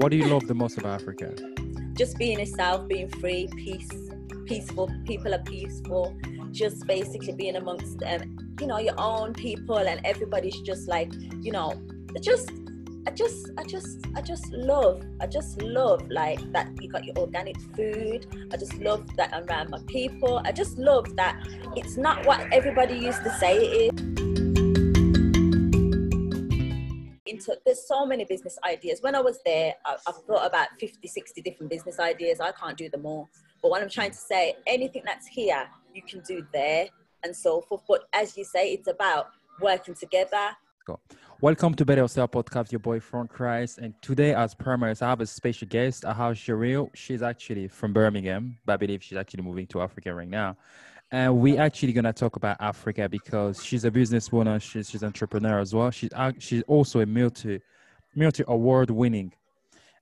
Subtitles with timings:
[0.00, 1.34] What do you love the most about Africa?
[1.92, 3.86] Just being yourself, being free, peace,
[4.46, 4.90] peaceful.
[5.04, 6.16] People are peaceful.
[6.52, 11.52] Just basically being amongst, um, you know, your own people, and everybody's just like, you
[11.52, 11.78] know,
[12.22, 12.50] just
[13.06, 17.18] I just, I just, I just love, I just love like that you got your
[17.18, 18.26] organic food.
[18.50, 20.40] I just love that I'm around my people.
[20.46, 21.46] I just love that
[21.76, 24.09] it's not what everybody used to say it is.
[27.64, 29.02] There's so many business ideas.
[29.02, 32.40] When I was there, I, I've thought about 50, 60 different business ideas.
[32.40, 33.28] I can't do them all.
[33.62, 36.88] But what I'm trying to say, anything that's here, you can do there
[37.24, 37.82] and so forth.
[37.86, 40.56] But as you say, it's about working together.
[41.40, 43.78] Welcome to Better Yourself Podcast, your boy Front Christ.
[43.78, 46.04] And today, as promised, I have a special guest.
[46.04, 46.90] I have Cheryl.
[46.94, 50.56] She's actually from Birmingham, but I believe she's actually moving to Africa right now.
[51.12, 55.58] And we actually gonna talk about Africa because she's a businesswoman, she's she's an entrepreneur
[55.58, 55.90] as well.
[55.90, 57.60] She's she's also a multi
[58.14, 59.32] multi award winning.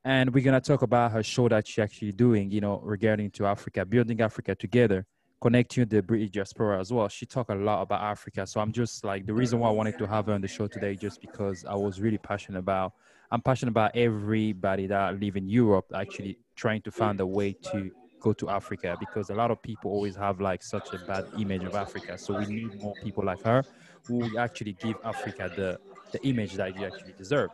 [0.04, 3.46] And we're gonna talk about her show that she's actually doing, you know, regarding to
[3.46, 5.06] Africa, building Africa together
[5.40, 7.08] connecting the British diaspora as well.
[7.08, 8.46] She talked a lot about Africa.
[8.46, 10.66] So I'm just like the reason why I wanted to have her on the show
[10.66, 12.94] today, just because I was really passionate about
[13.30, 17.90] I'm passionate about everybody that live in Europe actually trying to find a way to
[18.20, 21.64] go to Africa because a lot of people always have like such a bad image
[21.64, 22.18] of Africa.
[22.18, 23.62] So we need more people like her
[24.06, 25.78] who actually give Africa the
[26.12, 27.50] the image that you actually deserve.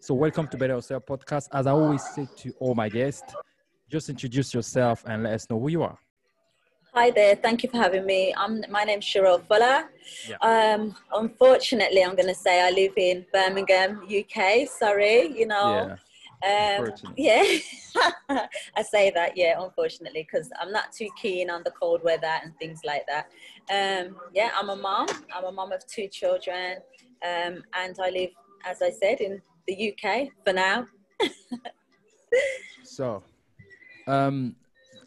[0.00, 1.48] So welcome to Better Yourself podcast.
[1.52, 3.34] As I always say to all my guests,
[3.90, 5.98] just introduce yourself and let us know who you are.
[6.94, 7.36] Hi there.
[7.36, 8.32] Thank you for having me.
[8.36, 9.90] I'm, my name's Cheryl Fuller.
[10.28, 10.36] Yeah.
[10.40, 14.66] Um, unfortunately, I'm going to say I live in Birmingham, UK.
[14.66, 15.88] Sorry, you know.
[15.88, 15.96] Yeah.
[16.46, 17.44] Um, yeah.
[18.76, 22.56] I say that, yeah, unfortunately, because I'm not too keen on the cold weather and
[22.58, 23.30] things like that.
[23.70, 25.08] Um, yeah, I'm a mom.
[25.34, 26.78] I'm a mom of two children.
[27.24, 28.30] Um, and I live,
[28.64, 30.86] as I said, in the UK for now.
[32.84, 33.22] so,
[34.06, 34.54] um,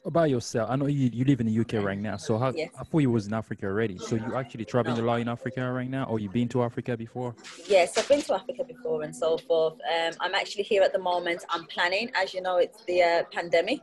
[0.06, 2.18] about yourself, I know you, you live in the UK right now.
[2.18, 2.72] So how, yes.
[2.80, 3.98] I thought you was in Africa already.
[3.98, 5.04] So you actually traveling no.
[5.04, 7.36] a lot in Africa right now, or you been to Africa before?
[7.68, 9.74] Yes, I've been to Africa before and so forth.
[9.74, 11.44] Um, I'm actually here at the moment.
[11.50, 13.82] I'm planning, as you know, it's the uh, pandemic.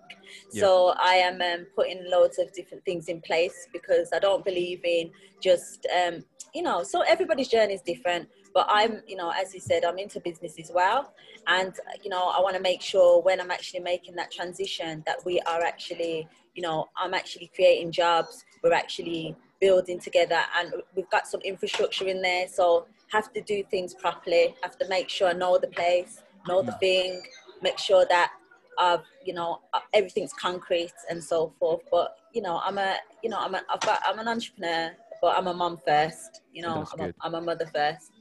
[0.52, 0.60] Yeah.
[0.62, 4.84] So I am um, putting loads of different things in place because I don't believe
[4.84, 5.10] in
[5.40, 6.24] just, um,
[6.54, 9.98] you know, so everybody's journey is different but i'm you know as you said i'm
[9.98, 11.12] into business as well.
[11.46, 15.18] And you know i want to make sure when i'm actually making that transition that
[15.26, 18.44] we are actually you know i'm actually creating jobs.
[18.62, 22.48] We're actually building together and we've got some infrastructure in there.
[22.48, 24.54] So have to do things properly.
[24.62, 27.22] Have to make sure I know the place know the thing
[27.62, 28.32] make sure that
[28.78, 29.60] I've, you know
[29.92, 31.82] everything's concrete and so forth.
[31.90, 35.38] But you know i'm a you know i'm a, I've got, i'm an entrepreneur but
[35.38, 38.12] i'm a mom first you know I'm a, I'm a mother first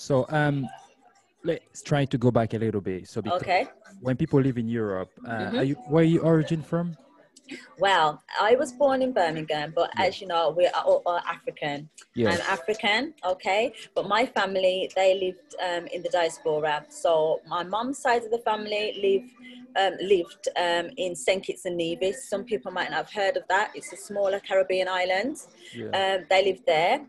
[0.00, 0.66] so um,
[1.44, 3.06] let's try to go back a little bit.
[3.06, 3.68] So okay.
[4.00, 5.58] when people live in Europe, uh, mm-hmm.
[5.58, 6.96] are you, where are you origin from?
[7.78, 10.06] Well, I was born in Birmingham, but yeah.
[10.06, 11.88] as you know, we are all, all African.
[12.14, 12.40] Yes.
[12.40, 13.72] I'm African, okay?
[13.94, 16.86] But my family, they lived um, in the diaspora.
[16.88, 19.32] So my mom's side of the family lived
[19.78, 21.44] um, lived um, in St.
[21.44, 22.28] Kitts and Nevis.
[22.28, 23.70] Some people might not have heard of that.
[23.74, 25.36] It's a smaller Caribbean island.
[25.72, 25.86] Yeah.
[25.86, 27.06] Um, they lived there.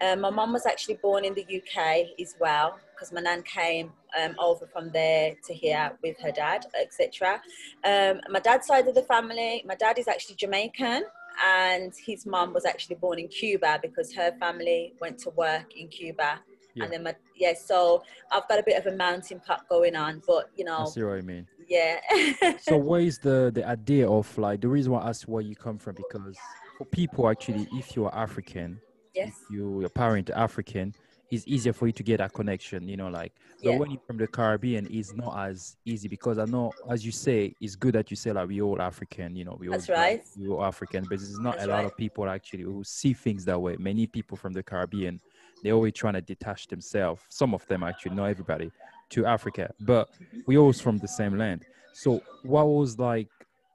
[0.00, 3.92] Um, my mum was actually born in the UK as well because my nan came
[4.20, 7.40] um, over from there to here with her dad, etc.
[7.84, 11.04] Um, my dad's side of the family, my dad is actually Jamaican
[11.44, 15.88] and his mum was actually born in Cuba because her family went to work in
[15.88, 16.40] Cuba.
[16.74, 16.84] Yeah.
[16.84, 18.02] And then my yeah, so
[18.32, 20.78] I've got a bit of a mountain pot going on, but you know.
[20.78, 21.46] I see what I mean.
[21.68, 22.00] Yeah.
[22.60, 25.54] so where is the the idea of like the reason why I asked where you
[25.54, 26.36] come from because
[26.76, 28.80] for people actually, if you are African,
[29.14, 29.32] yes.
[29.50, 30.94] you your parent African,
[31.30, 33.32] it's easier for you to get that connection, you know, like
[33.62, 33.78] but yeah.
[33.78, 37.54] when you're from the Caribbean it's not as easy because I know as you say,
[37.60, 40.22] it's good that you say like we all African, you know, we all That's right.
[40.38, 41.86] we all African, but it's not That's a lot right.
[41.86, 43.76] of people actually who see things that way.
[43.78, 45.20] Many people from the Caribbean,
[45.62, 48.70] they're always trying to detach themselves, some of them actually, not everybody,
[49.10, 49.72] to Africa.
[49.80, 50.10] But
[50.46, 51.64] we all from the same land.
[51.92, 53.28] So what was like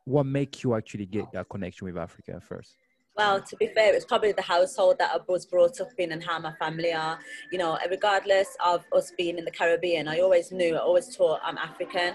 [0.09, 2.75] what make you actually get that connection with Africa first?
[3.19, 6.23] Well, to be fair, it's probably the household that I was brought up in and
[6.23, 7.19] how my family are.
[7.51, 11.41] You know, regardless of us being in the Caribbean, I always knew, I always taught
[11.43, 12.13] I'm African.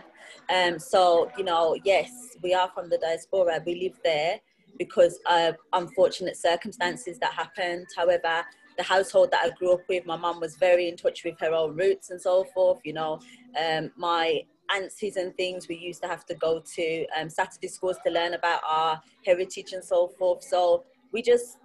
[0.48, 2.10] Um, so, you know, yes,
[2.42, 3.62] we are from the diaspora.
[3.66, 4.40] We live there
[4.78, 7.86] because of unfortunate circumstances that happened.
[7.94, 8.42] However,
[8.78, 11.52] the household that I grew up with, my mum was very in touch with her
[11.52, 12.80] own roots and so forth.
[12.82, 13.20] You know,
[13.62, 14.40] um, my
[14.74, 18.32] aunties and things, we used to have to go to um, Saturday schools to learn
[18.32, 20.42] about our heritage and so forth.
[20.42, 20.84] So
[21.14, 21.56] we just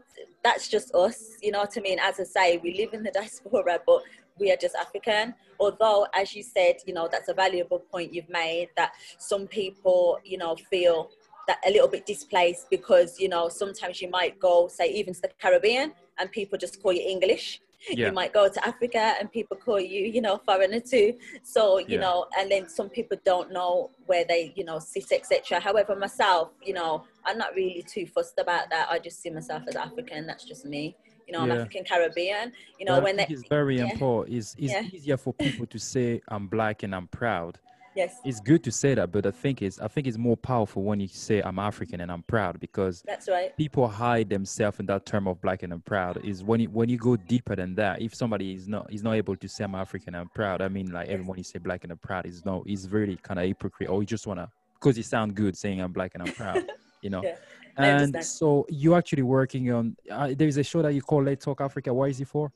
[0.43, 3.11] that's just us you know what i mean as i say we live in the
[3.19, 4.01] diaspora but
[4.39, 5.35] we are just African.
[5.59, 10.19] Although, as you said, you know, that's a valuable point you've made that some people,
[10.23, 11.09] you know, feel
[11.47, 15.21] that a little bit displaced because, you know, sometimes you might go, say, even to
[15.21, 17.61] the Caribbean and people just call you English.
[17.89, 18.07] Yeah.
[18.07, 21.13] You might go to Africa and people call you, you know, foreigner too.
[21.43, 22.01] So, you yeah.
[22.01, 25.61] know, and then some people don't know where they, you know, sit, etc.
[25.61, 28.89] However, myself, you know, I'm not really too fussed about that.
[28.89, 30.27] I just see myself as African.
[30.27, 30.95] That's just me
[31.29, 31.43] you know.
[31.43, 32.51] I'm African Caribbean.
[32.79, 33.91] You know, but when it's very yeah.
[33.91, 34.35] important.
[34.35, 34.81] It's, it's yeah.
[34.91, 37.59] easier for people to say I'm black and I'm proud.
[37.95, 38.19] Yes.
[38.23, 40.99] It's good to say that, but I think it's I think it's more powerful when
[40.99, 43.55] you say I'm African and I'm proud because that's right.
[43.57, 46.23] People hide themselves in that term of black and I'm proud.
[46.23, 48.01] Is when you when you go deeper than that.
[48.01, 50.67] If somebody is not is not able to say I'm African and I'm proud, I
[50.67, 51.15] mean like yes.
[51.15, 54.01] everyone you say black and I'm proud is no is really kind of hypocrite or
[54.01, 56.65] you just wanna because it sounds good saying I'm black and I'm proud.
[57.01, 57.23] you know.
[57.23, 57.35] Yeah
[57.79, 61.61] and so you're actually working on uh, there's a show that you call let's talk
[61.61, 61.93] africa.
[61.93, 62.51] What is it for?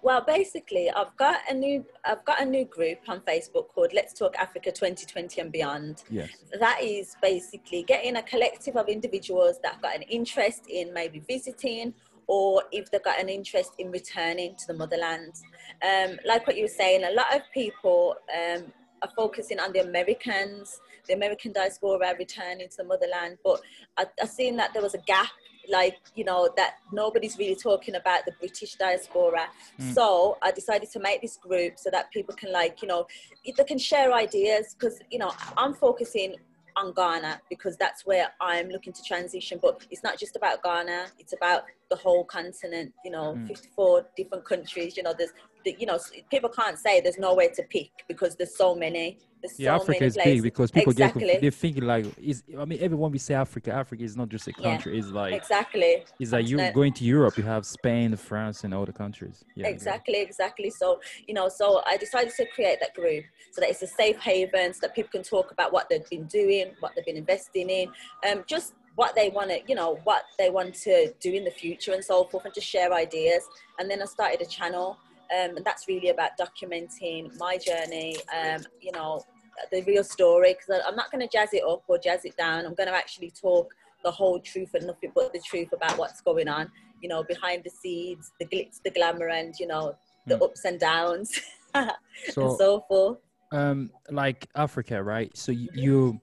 [0.00, 4.12] Well basically i've got a new i've got a new group on facebook called let's
[4.12, 6.04] talk africa 2020 and beyond.
[6.10, 6.30] Yes.
[6.58, 11.20] That is basically getting a collective of individuals that have got an interest in maybe
[11.20, 11.94] visiting
[12.28, 15.34] or if they've got an interest in returning to the motherland.
[15.82, 18.72] Um, like what you were saying a lot of people um,
[19.02, 23.38] are focusing on the americans the American diaspora returning to the motherland.
[23.44, 23.60] But
[23.96, 25.30] I, I seen that there was a gap
[25.70, 29.46] like you know that nobody's really talking about the british diaspora
[29.80, 29.94] mm.
[29.94, 33.06] so i decided to make this group so that people can like you know
[33.44, 36.34] they can share ideas because you know i'm focusing
[36.76, 41.06] on ghana because that's where i'm looking to transition but it's not just about ghana
[41.18, 43.46] it's about the whole continent you know mm.
[43.46, 45.32] 54 different countries you know there's
[45.64, 45.98] you know
[46.30, 50.04] people can't say there's nowhere to pick because there's so many there's yeah, so Africa
[50.04, 50.32] is places.
[50.32, 51.26] big because people exactly.
[51.26, 54.46] get they're thinking like is I mean everyone we say Africa, Africa is not just
[54.46, 54.92] a country.
[54.92, 56.04] Yeah, it's like exactly.
[56.20, 59.44] It's like you going to Europe, you have Spain, France, and all the countries.
[59.56, 60.22] Yeah, exactly, yeah.
[60.22, 60.70] exactly.
[60.70, 64.18] So you know, so I decided to create that group so that it's a safe
[64.18, 67.68] haven, so that people can talk about what they've been doing, what they've been investing
[67.68, 67.88] in,
[68.30, 71.50] um, just what they want to, you know, what they want to do in the
[71.50, 73.42] future and so forth, and just share ideas.
[73.80, 74.98] And then I started a channel.
[75.32, 79.22] Um, and that's really about documenting my journey, um, you know,
[79.70, 82.66] the real story because I'm not going to jazz it up or jazz it down.
[82.66, 83.72] I'm going to actually talk
[84.04, 86.70] the whole truth and nothing but the truth about what's going on,
[87.00, 89.94] you know, behind the scenes, the glitz, the glamour, and you know,
[90.26, 90.42] the mm.
[90.42, 91.40] ups and downs,
[91.74, 93.18] so, and so forth.
[93.52, 95.34] Um, like Africa, right?
[95.36, 96.20] So you, you,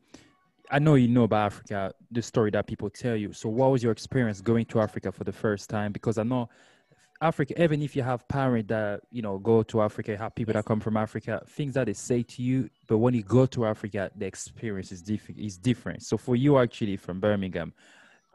[0.71, 3.33] I know you know about Africa, the story that people tell you.
[3.33, 5.91] So what was your experience going to Africa for the first time?
[5.91, 6.49] Because I know
[7.21, 10.65] Africa, even if you have parents that you know go to Africa, have people that
[10.65, 14.09] come from Africa, things that they say to you, but when you go to Africa,
[14.15, 15.39] the experience is different.
[15.39, 16.03] Is different.
[16.03, 17.73] So for you, actually, from Birmingham,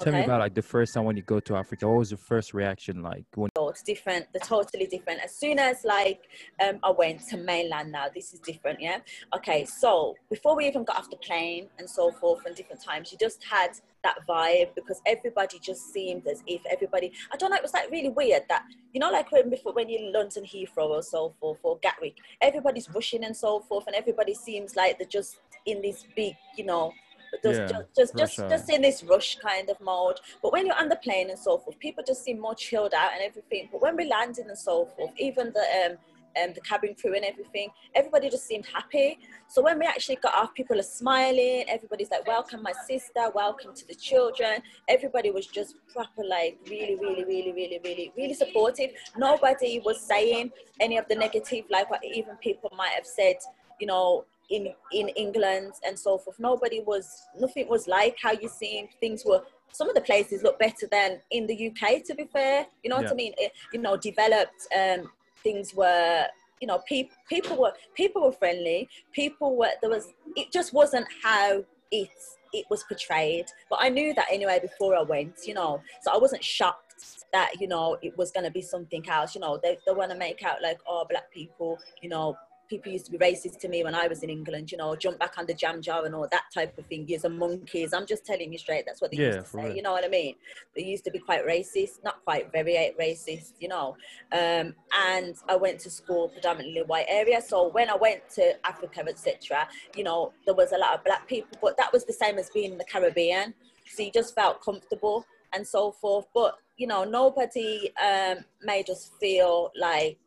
[0.01, 0.19] Tell okay.
[0.19, 1.87] me about like the first time when you go to Africa.
[1.87, 3.25] What was your first reaction like?
[3.37, 4.27] When- oh, it's different.
[4.33, 5.21] They're totally different.
[5.23, 6.23] As soon as like
[6.61, 8.81] um, I went to mainland now, this is different.
[8.81, 8.99] Yeah.
[9.37, 9.65] Okay.
[9.65, 13.19] So before we even got off the plane and so forth, and different times, you
[13.19, 17.13] just had that vibe because everybody just seemed as if everybody.
[17.33, 17.57] I don't know.
[17.57, 20.43] It was like really weird that you know, like when before when you're in London
[20.43, 24.99] Heathrow or so forth or Gatwick, everybody's rushing and so forth, and everybody seems like
[24.99, 26.93] they're just in this big, you know
[27.43, 30.21] just, yeah, just just just, just in this rush kind of mode.
[30.43, 33.13] But when you're on the plane and so forth, people just seem more chilled out
[33.13, 33.69] and everything.
[33.73, 35.97] But when we landed and so forth, even the um,
[36.43, 39.19] um, the cabin crew and everything, everybody just seemed happy.
[39.49, 41.65] So when we actually got off, people are smiling.
[41.69, 43.31] Everybody's like, "Welcome, my sister.
[43.35, 48.35] Welcome to the children." Everybody was just proper, like really, really, really, really, really, really
[48.35, 48.91] supportive.
[49.17, 50.51] Nobody was saying
[50.81, 53.37] any of the negative, like what even people might have said.
[53.81, 56.39] You know, in in England and so forth.
[56.39, 59.43] Nobody was nothing was like how you seen things were.
[59.73, 62.05] Some of the places look better than in the UK.
[62.05, 63.03] To be fair, you know yeah.
[63.03, 63.33] what I mean.
[63.39, 65.11] It, you know, developed um,
[65.43, 66.27] things were.
[66.61, 68.89] You know, people people were people were friendly.
[69.13, 70.09] People were there was.
[70.37, 72.11] It just wasn't how it
[72.53, 73.47] it was portrayed.
[73.69, 75.47] But I knew that anyway before I went.
[75.47, 76.85] You know, so I wasn't shocked
[77.33, 80.11] that you know it was going to be something else you know they, they want
[80.11, 82.37] to make out like oh black people you know
[82.69, 85.19] people used to be racist to me when I was in England, you know, jump
[85.19, 87.07] back on the jam jar and all that type of thing.
[87.09, 87.93] You're monkeys.
[87.93, 88.85] I'm just telling you straight.
[88.87, 89.59] That's what they yeah, used to say.
[89.59, 89.77] Right.
[89.77, 90.35] You know what I mean?
[90.77, 93.97] They used to be quite racist, not quite very racist, you know.
[94.33, 94.75] Um,
[95.07, 97.41] and I went to school predominantly white area.
[97.41, 101.27] So when I went to Africa, etc., you know, there was a lot of black
[101.29, 103.55] people, but that was the same as being in the Caribbean.
[103.91, 106.27] So you just felt comfortable and so forth.
[106.35, 110.19] But you know, nobody um, made us feel like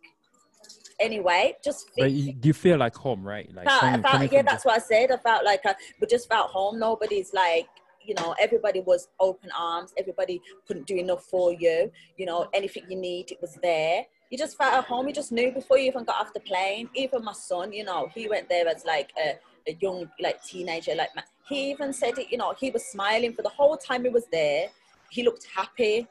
[1.00, 1.56] anyway.
[1.64, 3.54] Just but you, feel like home, right?
[3.54, 5.12] Like felt, I felt, yeah, that's what I said.
[5.12, 6.80] I felt like I, we just felt home.
[6.80, 7.68] Nobody's like
[8.04, 12.84] you know everybody was open arms everybody couldn't do enough for you you know anything
[12.88, 15.08] you need it was there you just felt at home.
[15.08, 16.90] You just knew before you even got off the plane.
[16.94, 19.38] Even my son, you know, he went there as like a,
[19.70, 20.96] a young, like teenager.
[20.96, 21.10] Like
[21.48, 22.32] he even said it.
[22.32, 24.68] You know, he was smiling for the whole time he was there.
[25.10, 26.08] He looked happy,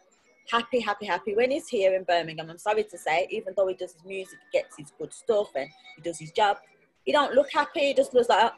[0.51, 1.35] happy, happy, happy.
[1.35, 4.39] When he's here in Birmingham, I'm sorry to say, even though he does his music,
[4.51, 6.59] he gets his good stuff, and he does his job,
[7.05, 7.81] he don't look happy.
[7.89, 8.53] He just looks like.
[8.53, 8.57] Oh.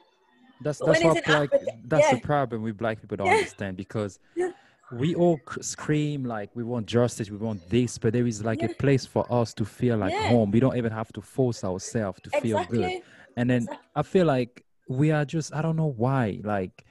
[0.61, 1.52] That's that's what black.
[1.52, 2.14] Africa, that's yeah.
[2.16, 3.35] the problem with black people don't yeah.
[3.35, 4.18] understand because.
[4.37, 4.50] Yeah
[4.92, 8.68] we all scream like we want justice, we want this, but there is like a
[8.68, 10.50] place for us to feel like home.
[10.50, 12.78] We don't even have to force ourselves to exactly.
[12.78, 13.02] feel good.
[13.37, 13.87] And then exactly.
[13.95, 16.85] I feel like we are just, I don't know why, like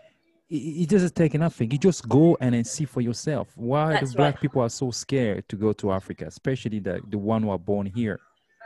[0.50, 1.72] it, it doesn't take nothing.
[1.72, 3.50] You just go and then see for yourself.
[3.56, 4.42] Why That's do black right.
[4.42, 7.86] people are so scared to go to Africa, especially the, the one who are born
[7.86, 8.20] here?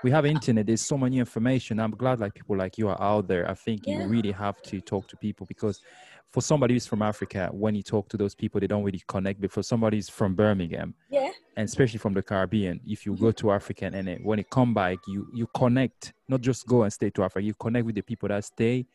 [0.03, 3.27] we have internet there's so many information i'm glad like people like you are out
[3.27, 3.99] there i think yeah.
[3.99, 5.79] you really have to talk to people because
[6.31, 9.41] for somebody who's from Africa, when you talk to those people, they don't really connect.
[9.41, 13.27] But for somebody who's from Birmingham, yeah, and especially from the Caribbean, if you go
[13.27, 13.47] mm-hmm.
[13.47, 16.93] to Africa and it, when you come back, you you connect, not just go and
[16.93, 18.85] stay to Africa, you connect with the people that stay.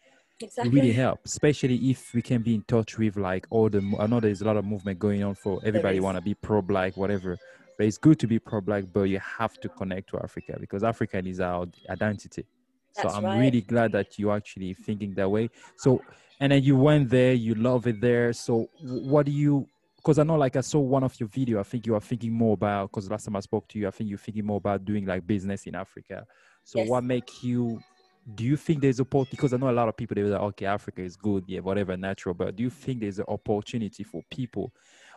[0.40, 0.71] Exactly.
[0.71, 3.78] It really help, especially if we can be in touch with like all the.
[3.99, 6.97] I know there's a lot of movement going on for everybody want to be pro-black,
[6.97, 7.38] whatever.
[7.78, 11.23] But it's good to be pro-black, but you have to connect to Africa because Africa
[11.25, 12.45] is our identity.
[12.95, 13.38] That's so I'm right.
[13.38, 15.50] really glad that you actually thinking that way.
[15.76, 16.02] So
[16.40, 19.66] and then you went there you love it there so what do you
[19.97, 22.33] because i know like i saw one of your video i think you are thinking
[22.33, 24.85] more about because last time i spoke to you i think you're thinking more about
[24.85, 26.26] doing like business in africa
[26.64, 26.88] so yes.
[26.88, 27.81] what make you
[28.35, 30.30] do you think there's a port because i know a lot of people they were
[30.30, 34.02] like okay africa is good yeah whatever natural but do you think there's an opportunity
[34.02, 34.73] for people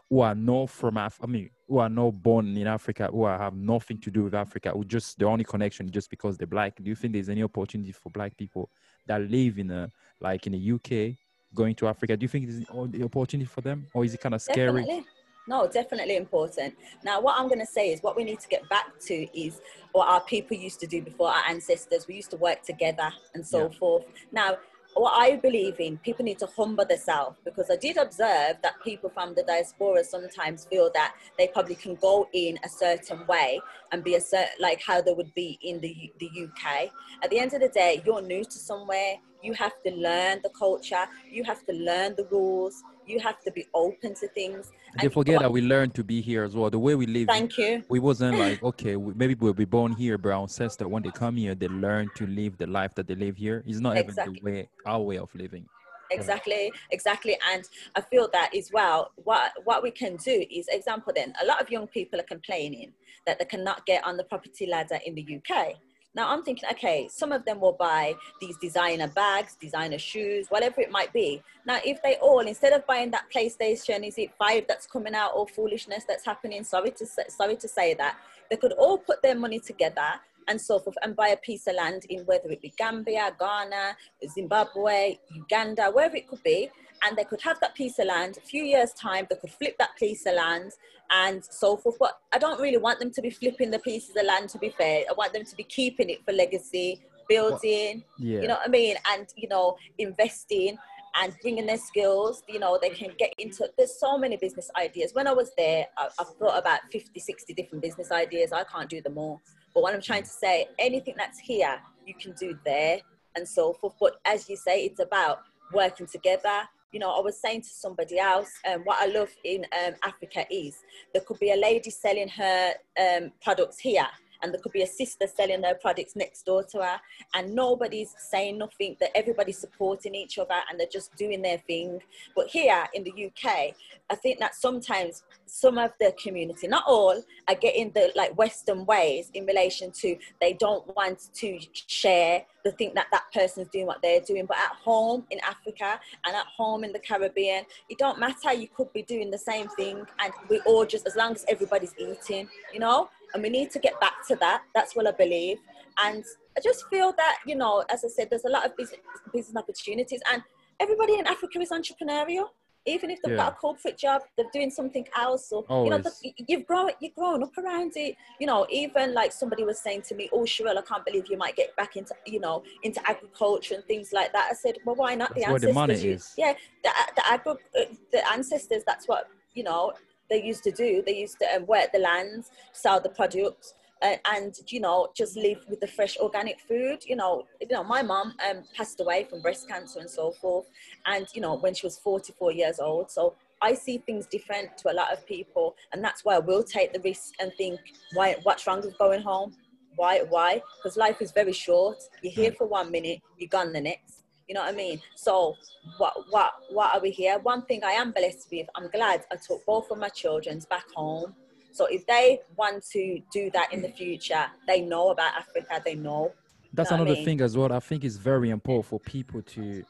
[0.09, 3.37] who are not from Af- I mean, who are not born in Africa, who are,
[3.37, 6.75] have nothing to do with Africa, who just the only connection just because they're black.
[6.81, 8.71] Do you think there's any opportunity for black people
[9.05, 11.15] that live in a like in the UK
[11.53, 12.17] going to Africa?
[12.17, 14.81] Do you think there's the opportunity for them, or is it kind of scary?
[14.83, 15.05] Definitely.
[15.48, 16.75] No, definitely important.
[17.03, 19.62] Now, what I'm going to say is what we need to get back to is
[19.93, 22.08] what our people used to do before, our ancestors.
[22.08, 23.77] We used to work together and so yeah.
[23.77, 24.05] forth.
[24.31, 24.58] Now,
[24.96, 29.10] what I believe in, people need to humble themselves because I did observe that people
[29.10, 34.03] from the diaspora sometimes feel that they probably can go in a certain way and
[34.03, 36.91] be a certain, like how they would be in the, the UK.
[37.24, 40.50] At the end of the day, you're new to somewhere, you have to learn the
[40.50, 44.71] culture, you have to learn the rules, you have to be open to things.
[44.93, 46.69] And you forget that we learned to be here as well.
[46.69, 47.27] The way we live.
[47.27, 47.83] Thank you.
[47.89, 51.11] We wasn't like okay, we, maybe we'll be born here, but our ancestors when they
[51.11, 53.63] come here, they learn to live the life that they live here.
[53.65, 54.37] It's not exactly.
[54.37, 55.65] even the way our way of living.
[56.11, 57.63] Exactly, exactly, and
[57.95, 59.11] I feel that as well.
[59.23, 62.93] What what we can do is, example, then a lot of young people are complaining
[63.27, 65.75] that they cannot get on the property ladder in the UK
[66.15, 70.81] now I'm thinking, okay, some of them will buy these designer bags, designer shoes, whatever
[70.81, 71.41] it might be.
[71.65, 75.31] Now, if they all, instead of buying that PlayStation, is it five that's coming out
[75.35, 76.63] or foolishness that's happening?
[76.63, 78.17] Sorry to say, sorry to say that
[78.49, 81.75] they could all put their money together and so forth and buy a piece of
[81.75, 83.95] land in whether it be Gambia, Ghana,
[84.27, 86.71] Zimbabwe, Uganda, wherever it could be,
[87.03, 88.37] and they could have that piece of land.
[88.37, 90.71] A few years time, they could flip that piece of land
[91.11, 91.97] and so forth.
[91.99, 94.49] But I don't really want them to be flipping the pieces of land.
[94.49, 98.03] To be fair, I want them to be keeping it for legacy, building.
[98.17, 98.41] Yeah.
[98.41, 98.95] You know what I mean?
[99.11, 100.77] And you know, investing
[101.15, 105.11] and bringing their skills you know they can get into there's so many business ideas
[105.13, 108.89] when i was there I, have thought about 50 60 different business ideas i can't
[108.89, 109.41] do them all
[109.73, 112.99] but what i'm trying to say anything that's here you can do there
[113.35, 115.39] and so forth but as you say it's about
[115.73, 116.61] working together
[116.91, 120.46] you know, I was saying to somebody else, um, what I love in um, Africa
[120.50, 120.77] is
[121.13, 124.08] there could be a lady selling her um, products here
[124.41, 127.00] and there could be a sister selling their products next door to her
[127.34, 132.00] and nobody's saying nothing that everybody's supporting each other and they're just doing their thing.
[132.36, 133.74] But here in the uk
[134.10, 138.86] i think that sometimes some of the community not all are getting the like western
[138.86, 143.86] ways in relation to they don't want to share the think that that person's doing
[143.86, 144.46] what they're doing.
[144.46, 148.53] But at home in africa and at home in the caribbean it don't matter.
[148.53, 151.93] You could be doing the same thing and we all just as long as everybody's
[151.98, 154.63] eating you know and we need to get back to that.
[154.74, 155.57] That's what I believe.
[156.03, 156.24] And
[156.57, 159.00] I just feel that, you know, as I said, there's a lot of business,
[159.33, 160.41] business opportunities, and
[160.79, 162.45] everybody in Africa is entrepreneurial.
[162.86, 163.43] Even if they've yeah.
[163.43, 165.51] got a corporate job, they're doing something else.
[165.51, 165.86] Or Always.
[165.86, 168.15] you know, the, you've grown, you've grown up around it.
[168.39, 171.38] You know, even like somebody was saying to me, "Oh, Sherelle, I can't believe you
[171.38, 174.95] might get back into, you know, into agriculture and things like that." I said, "Well,
[174.95, 175.36] why not?
[175.36, 178.83] That's the ancestors, the yeah, the the, agri- uh, the ancestors.
[178.88, 179.91] That's what you know
[180.29, 181.03] they used to do.
[181.05, 185.36] They used to um, work the lands, sell the products, uh, and you know just
[185.36, 187.00] live with the fresh organic food.
[187.05, 190.67] You know, you know my mom um, passed away from breast cancer and so forth,
[191.05, 193.12] and you know when she was 44 years old.
[193.12, 196.63] So I see things different to a lot of people, and that's why I will
[196.63, 197.79] take the risk and think,
[198.13, 199.55] why what's wrong with going home?
[200.00, 200.21] why?
[200.29, 200.62] Why?
[200.77, 201.98] Because life is very short.
[202.21, 204.18] You're here for one minute, you're gone the next.
[204.49, 204.99] You know what I mean?
[205.13, 205.55] So
[205.99, 207.37] what what what are we here?
[207.37, 210.89] One thing I am blessed with, I'm glad I took both of my children's back
[210.95, 211.35] home.
[211.71, 215.93] So if they want to do that in the future, they know about Africa, they
[215.93, 216.33] know.
[216.73, 217.25] That's another I mean?
[217.25, 217.71] thing as well.
[217.71, 219.83] I think it's very important for people to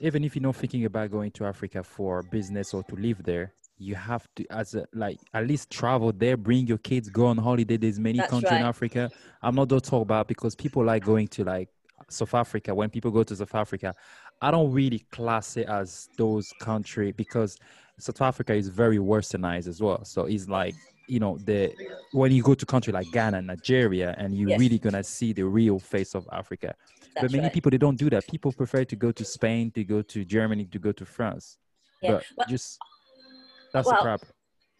[0.00, 3.52] even if you're not thinking about going to Africa for business or to live there,
[3.78, 7.36] you have to as a like at least travel there bring your kids go on
[7.36, 8.60] holiday there's many That's countries right.
[8.60, 9.10] in africa
[9.42, 11.68] i'm not going to talk about because people like going to like
[12.08, 13.94] south africa when people go to south africa
[14.42, 17.58] i don't really class it as those country because
[17.98, 20.74] south africa is very westernized as well so it's like
[21.08, 21.72] you know the
[22.12, 24.60] when you go to country like ghana nigeria and you're yes.
[24.60, 26.74] really gonna see the real face of africa
[27.14, 27.52] That's but many right.
[27.52, 30.66] people they don't do that people prefer to go to spain to go to germany
[30.66, 31.58] to go to france
[32.02, 32.12] yeah.
[32.12, 32.78] but well, just
[33.72, 34.30] that's well, the problem.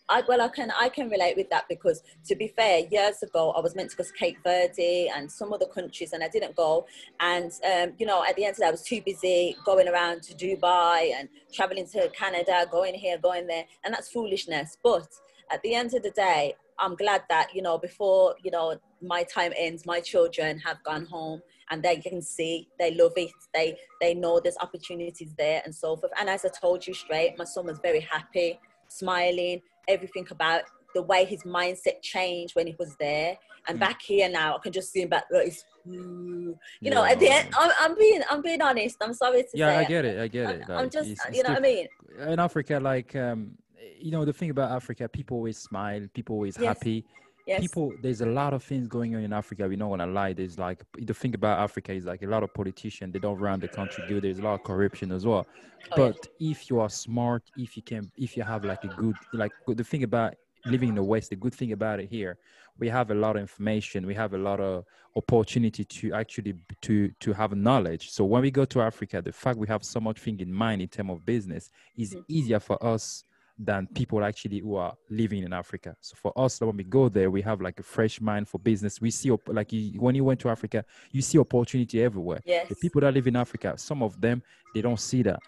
[0.08, 3.50] I, well, I can I can relate with that because to be fair, years ago
[3.56, 6.54] I was meant to go to Cape Verde and some other countries, and I didn't
[6.54, 6.86] go.
[7.20, 9.88] And um, you know, at the end of the day, I was too busy going
[9.88, 14.76] around to Dubai and traveling to Canada, going here, going there, and that's foolishness.
[14.82, 15.08] But
[15.50, 19.24] at the end of the day, I'm glad that you know before you know my
[19.24, 23.32] time ends, my children have gone home and they can see they love it.
[23.52, 26.12] They they know there's opportunities there and so forth.
[26.20, 30.62] And as I told you straight, my son was very happy smiling, everything about
[30.94, 33.36] the way his mindset changed when he was there.
[33.68, 33.80] And mm.
[33.80, 35.24] back here now, I can just see him back.
[35.30, 36.94] It's, you yeah.
[36.94, 38.96] know, at the end, I'm, I'm, being, I'm being honest.
[39.02, 39.74] I'm sorry to yeah, say.
[39.74, 40.20] Yeah, I get it.
[40.20, 40.62] I get it.
[40.68, 41.86] I'm, like, I'm just, you know what I mean.
[42.28, 43.52] In Africa, like, um,
[43.98, 46.66] you know, the thing about Africa, people always smile, people always yes.
[46.68, 47.04] happy.
[47.46, 47.60] Yes.
[47.60, 49.68] People, there's a lot of things going on in Africa.
[49.68, 50.32] We're not gonna lie.
[50.32, 53.12] There's like the thing about Africa is like a lot of politicians.
[53.12, 54.24] They don't run the country good.
[54.24, 55.46] There's a lot of corruption as well.
[55.92, 56.50] Oh, but yeah.
[56.50, 59.84] if you are smart, if you can, if you have like a good, like the
[59.84, 60.34] thing about
[60.64, 62.36] living in the West, the good thing about it here,
[62.80, 64.06] we have a lot of information.
[64.06, 64.84] We have a lot of
[65.14, 68.10] opportunity to actually to to have knowledge.
[68.10, 70.82] So when we go to Africa, the fact we have so much thing in mind
[70.82, 72.22] in terms of business is mm-hmm.
[72.26, 73.22] easier for us
[73.58, 75.96] than people actually who are living in Africa.
[76.00, 79.00] So for us, when we go there, we have like a fresh mind for business.
[79.00, 82.40] We see like when you went to Africa, you see opportunity everywhere.
[82.44, 82.68] Yes.
[82.68, 84.42] The people that live in Africa, some of them
[84.74, 85.40] they don't see that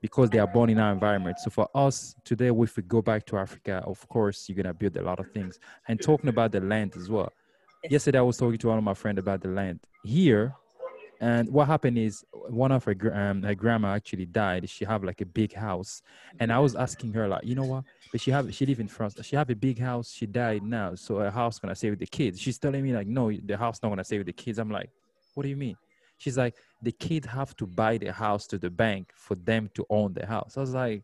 [0.00, 1.38] because they are born in our environment.
[1.40, 4.96] So for us today, if we go back to Africa, of course, you're gonna build
[4.96, 5.58] a lot of things.
[5.88, 7.32] And talking about the land as well.
[7.82, 7.92] Yes.
[7.92, 9.80] Yesterday, I was talking to one of my friends about the land.
[10.04, 10.54] Here,
[11.20, 14.68] and what happened is one of her, um, her grandma actually died.
[14.70, 16.02] She have like a big house,
[16.38, 17.84] and I was asking her like, you know what?
[18.12, 19.16] But she have she live in France.
[19.22, 20.12] She have a big house.
[20.12, 22.40] She died now, so her house gonna stay with the kids.
[22.40, 24.58] She's telling me like, no, the house not gonna stay with the kids.
[24.58, 24.90] I'm like,
[25.34, 25.76] what do you mean?
[26.18, 29.86] She's like, the kids have to buy the house to the bank for them to
[29.90, 30.56] own the house.
[30.56, 31.02] I was like,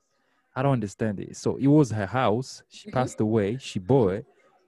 [0.56, 1.36] I don't understand it.
[1.36, 2.62] So it was her house.
[2.68, 2.98] She mm-hmm.
[2.98, 3.58] passed away.
[3.60, 4.26] She bought it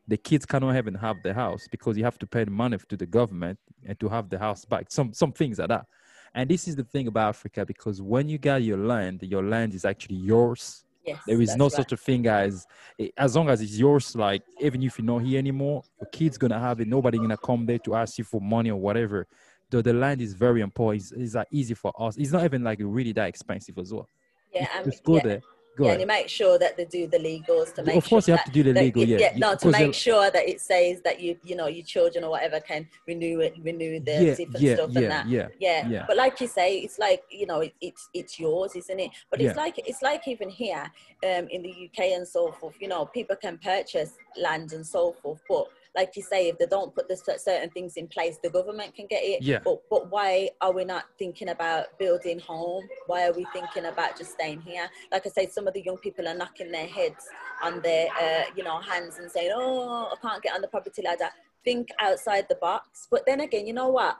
[0.09, 2.97] the kids cannot even have the house because you have to pay the money to
[2.97, 4.87] the government and to have the house back.
[4.89, 5.87] Some some things like that.
[6.35, 9.75] And this is the thing about Africa because when you get your land, your land
[9.75, 10.85] is actually yours.
[11.05, 11.73] Yes, there is no right.
[11.73, 12.67] such a thing as
[12.99, 14.15] eh, as long as it's yours.
[14.15, 16.89] Like even if you're not here anymore, your kid's gonna have it.
[16.89, 19.27] Nobody gonna come there to ask you for money or whatever.
[19.71, 21.03] Though the land is very important.
[21.03, 22.17] It's, it's like easy for us.
[22.17, 24.09] It's not even like really that expensive as well.
[24.53, 25.23] Yeah, just go yeah.
[25.23, 25.43] there
[25.77, 26.01] Go yeah, ahead.
[26.01, 27.97] and you make sure that they do the legals to make.
[27.97, 29.05] Of course, sure you have to do the legal.
[29.05, 29.19] yeah.
[29.19, 32.31] yeah, no, to make sure that it says that you, you know, your children or
[32.31, 35.29] whatever can renew it, renew the yeah, different yeah, stuff yeah, and that.
[35.29, 36.05] Yeah, yeah, yeah.
[36.09, 39.11] But like you say, it's like you know, it, it's it's yours, isn't it?
[39.31, 40.91] But it's like it's like even here,
[41.25, 42.77] um, in the UK and so forth.
[42.81, 46.67] You know, people can purchase land and so forth, but like you say, if they
[46.67, 49.43] don't put the certain things in place, the government can get it.
[49.43, 49.61] Yeah.
[49.65, 52.85] But but why are we not thinking about building home?
[53.07, 54.89] Why are we thinking about just staying here?
[55.11, 57.25] Like I say, some of the young people are knocking their heads
[57.63, 61.03] on their uh, you know hands and saying, "Oh, I can't get on the property
[61.03, 61.31] ladder."
[61.65, 63.09] Think outside the box.
[63.11, 64.19] But then again, you know what?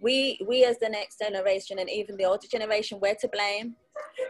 [0.00, 3.74] We we as the next generation and even the older generation we're to blame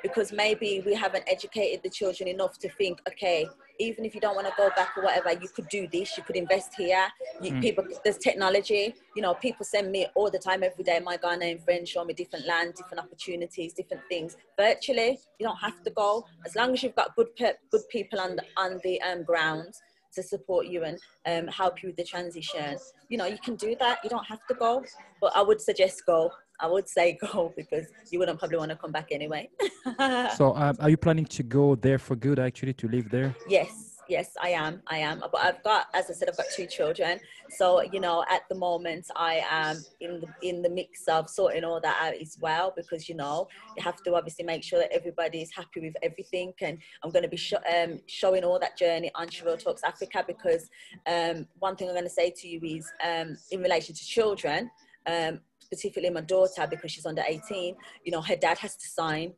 [0.02, 3.46] because maybe we haven't educated the children enough to think okay
[3.78, 6.22] even if you don't want to go back or whatever you could do this you
[6.22, 7.08] could invest here.
[7.40, 7.60] You, mm.
[7.60, 11.62] people there's technology you know people send me all the time every day my ghanaian
[11.62, 14.36] friends show me different land different opportunities different things.
[14.58, 16.24] Virtually you don't have to go.
[16.46, 19.74] As long as you've got good pe- good people on the on the um, ground
[20.14, 22.76] to support you and um, help you with the transition.
[23.08, 23.98] You know, you can do that.
[24.04, 24.84] You don't have to go,
[25.20, 26.30] but I would suggest go.
[26.60, 29.50] I would say go because you wouldn't probably want to come back anyway.
[30.36, 32.38] so, um, are you planning to go there for good?
[32.38, 33.34] Actually, to live there?
[33.48, 34.82] Yes, yes, I am.
[34.86, 35.20] I am.
[35.20, 37.18] But I've got, as I said, I've got two children.
[37.50, 41.64] So you know, at the moment, I am in the in the mix of sorting
[41.64, 44.92] all that out as well because you know you have to obviously make sure that
[44.92, 46.52] everybody is happy with everything.
[46.60, 50.24] And I'm going to be sh- um, showing all that journey on Sherelle Talks Africa
[50.26, 50.68] because
[51.06, 54.70] um, one thing I'm going to say to you is um, in relation to children.
[55.06, 59.32] Um, specifically my daughter because she's under 18 you know her dad has to sign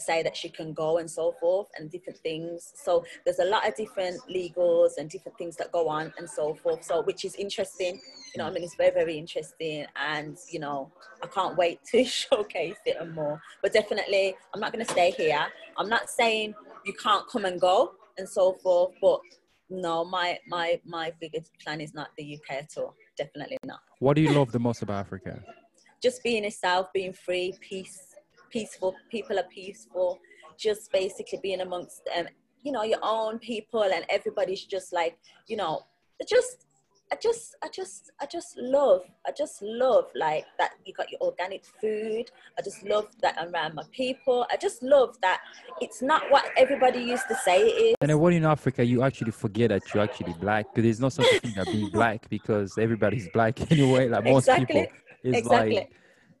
[0.00, 2.72] to say that she can go and so forth and different things.
[2.74, 6.54] So there's a lot of different legals and different things that go on and so
[6.54, 6.84] forth.
[6.84, 8.00] So which is interesting.
[8.34, 12.04] You know, I mean, it's very, very interesting, and you know, I can't wait to
[12.04, 13.40] showcase it and more.
[13.62, 15.46] But definitely, I'm not going to stay here.
[15.76, 19.20] I'm not saying you can't come and go and so forth, but
[19.68, 22.94] no, my my my biggest plan is not the UK at all.
[23.16, 23.80] Definitely not.
[23.98, 25.42] What do you love the most about Africa?
[26.02, 28.09] Just being yourself, being free, peace
[28.50, 28.94] peaceful.
[29.10, 30.18] People are peaceful.
[30.58, 32.26] Just basically being amongst, um,
[32.62, 35.82] you know, your own people, and everybody's just like, you know,
[36.28, 36.66] just
[37.12, 41.20] I just, I just, I just love, I just love like that you got your
[41.20, 42.30] organic food.
[42.56, 44.46] I just love that I'm around my people.
[44.48, 45.40] I just love that
[45.80, 47.94] it's not what everybody used to say it is.
[48.00, 51.26] And when in Africa, you actually forget that you're actually black because there's no such
[51.40, 54.08] thing as being black because everybody's black anyway.
[54.08, 54.82] Like most exactly.
[54.82, 55.74] people, it's exactly.
[55.74, 55.92] like,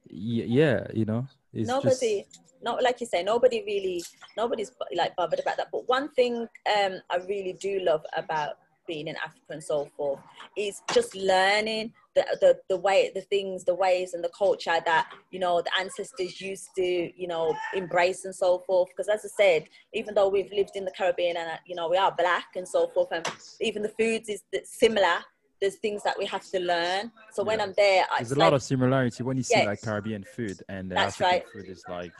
[0.08, 1.26] yeah, you know.
[1.52, 2.40] It's nobody, just...
[2.62, 4.02] not like you say, nobody really,
[4.36, 5.68] nobody's like bothered about that.
[5.72, 8.54] But one thing um, I really do love about
[8.86, 10.18] being in Africa and so forth
[10.56, 15.08] is just learning the, the, the way, the things, the ways and the culture that,
[15.30, 18.88] you know, the ancestors used to, you know, embrace and so forth.
[18.88, 21.98] Because as I said, even though we've lived in the Caribbean and, you know, we
[21.98, 23.28] are black and so forth, and
[23.60, 25.18] even the foods is similar,
[25.60, 27.12] there's things that we have to learn.
[27.32, 27.46] So yeah.
[27.48, 29.66] when I'm there, there's a like, lot of similarity when you see yes.
[29.66, 31.48] like Caribbean food and uh, That's African right.
[31.52, 32.12] food is like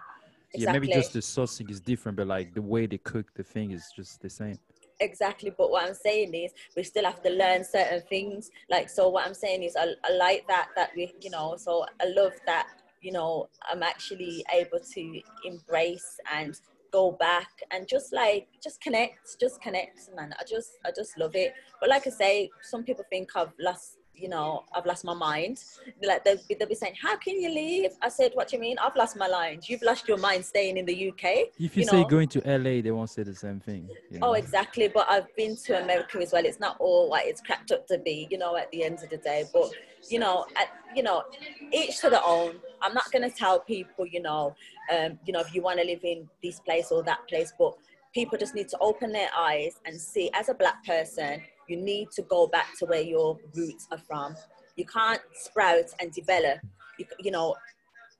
[0.54, 3.70] yeah maybe just the sourcing is different, but like the way they cook the thing
[3.70, 4.58] is just the same.
[5.00, 8.50] Exactly, but what I'm saying is we still have to learn certain things.
[8.68, 11.56] Like so, what I'm saying is I, I like that that we you know.
[11.56, 12.68] So I love that
[13.00, 16.58] you know I'm actually able to embrace and
[16.90, 20.34] go back and just like just connect just connect man.
[20.38, 21.54] I just i just love it.
[21.80, 25.62] But like i say some people think i've lost you know i've lost my mind.
[26.02, 27.92] Like they'll be, they'll be saying how can you leave?
[28.02, 28.76] I said what do you mean?
[28.78, 29.68] I've lost my mind.
[29.68, 32.08] You've lost your mind staying in the uk if you, you say know?
[32.08, 34.26] going to la they won't say the same thing you oh, know?
[34.28, 34.88] oh exactly.
[34.88, 36.44] But i've been to america as well.
[36.44, 39.10] It's not all what it's cracked up to be you know at the end of
[39.10, 39.44] the day.
[39.52, 39.70] But
[40.08, 41.24] you know at, you know
[41.72, 44.54] each to their own i'm not going to tell people you know
[44.90, 47.74] um, you know, if you want to live in this place or that place, but
[48.12, 52.10] people just need to open their eyes and see as a black person, you need
[52.12, 54.34] to go back to where your roots are from.
[54.76, 56.58] You can't sprout and develop,
[56.98, 57.54] you, you know,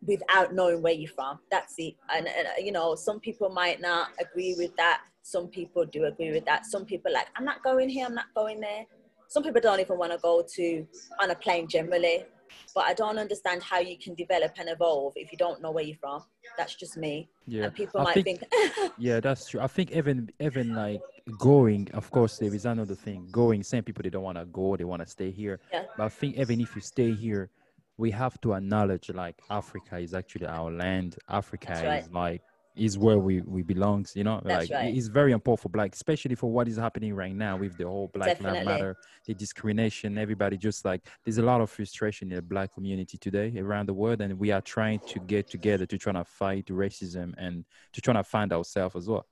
[0.07, 1.41] without knowing where you're from.
[1.51, 1.95] That's it.
[2.15, 5.03] And, and, uh, you know, some people might not agree with that.
[5.23, 6.67] Some people do agree with that.
[6.67, 8.87] Some people like, I'm not going here, I'm not going there.
[9.29, 10.87] Some people don't even want to go to
[11.21, 12.25] on a plane generally
[12.75, 15.85] but I don't understand how you can develop and evolve if you don't know where
[15.85, 16.23] you're from.
[16.57, 17.29] That's just me.
[17.47, 17.65] Yeah.
[17.65, 19.61] And people I might think, think Yeah, that's true.
[19.61, 21.01] I think even even like
[21.39, 23.29] going, of course there is another thing.
[23.31, 25.61] Going, some people they don't wanna go, they wanna stay here.
[25.73, 25.85] Yeah.
[25.97, 27.51] But I think even if you stay here,
[27.97, 31.17] we have to acknowledge like Africa is actually our land.
[31.29, 32.03] Africa right.
[32.03, 32.43] is like
[32.77, 34.95] is where we we belongs you know That's like right.
[34.95, 38.09] it's very important for black especially for what is happening right now with the whole
[38.15, 42.43] black lives matter the discrimination everybody just like there's a lot of frustration in the
[42.43, 46.13] black community today around the world and we are trying to get together to try
[46.13, 49.27] to fight racism and to try to find ourselves as well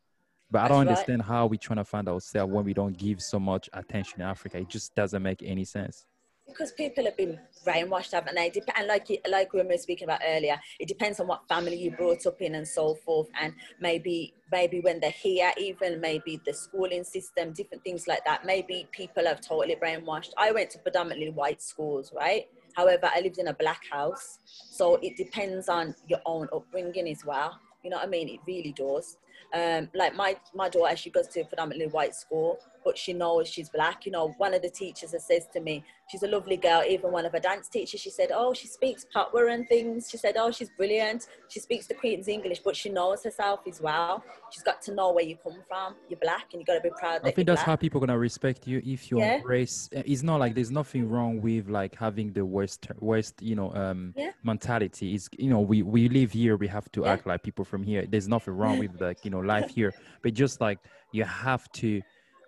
[0.50, 0.88] but I don't right.
[0.88, 4.26] understand how we trying to find ourselves when we don't give so much attention in
[4.26, 4.56] Africa.
[4.56, 6.06] It just doesn't make any sense
[6.48, 8.50] because people have been brainwashed, haven't they?
[8.76, 12.26] And like like we were speaking about earlier, it depends on what family you brought
[12.26, 17.04] up in and so forth, and maybe maybe when they're here, even maybe the schooling
[17.04, 18.44] system, different things like that.
[18.44, 20.30] Maybe people have totally brainwashed.
[20.36, 22.46] I went to predominantly white schools, right?
[22.74, 27.24] However, I lived in a black house, so it depends on your own upbringing as
[27.24, 27.58] well.
[27.82, 28.28] You know what I mean?
[28.28, 29.16] It really does.
[29.54, 33.48] Um, like my my daughter, she goes to a predominantly white school, but she knows
[33.48, 34.06] she's black.
[34.06, 36.82] You know, one of the teachers has says to me, she's a lovely girl.
[36.88, 40.08] Even one of her dance teachers, she said, oh, she speaks patois and things.
[40.10, 41.26] She said, oh, she's brilliant.
[41.48, 44.24] She speaks the Queen's English, but she knows herself as well.
[44.50, 45.94] She's got to know where you come from.
[46.08, 47.20] You're black, and you got to be proud.
[47.24, 47.66] I think that's black.
[47.66, 49.36] how people gonna respect you if you yeah.
[49.36, 49.88] embrace.
[49.92, 53.72] Eh, it's not like there's nothing wrong with like having the West West, you know,
[53.74, 54.30] um, yeah.
[54.42, 55.14] mentality.
[55.14, 57.12] Is you know, we we live here, we have to yeah.
[57.12, 58.06] act like people from here.
[58.06, 60.78] There's nothing wrong with like you know life here, but just like
[61.12, 62.00] you have to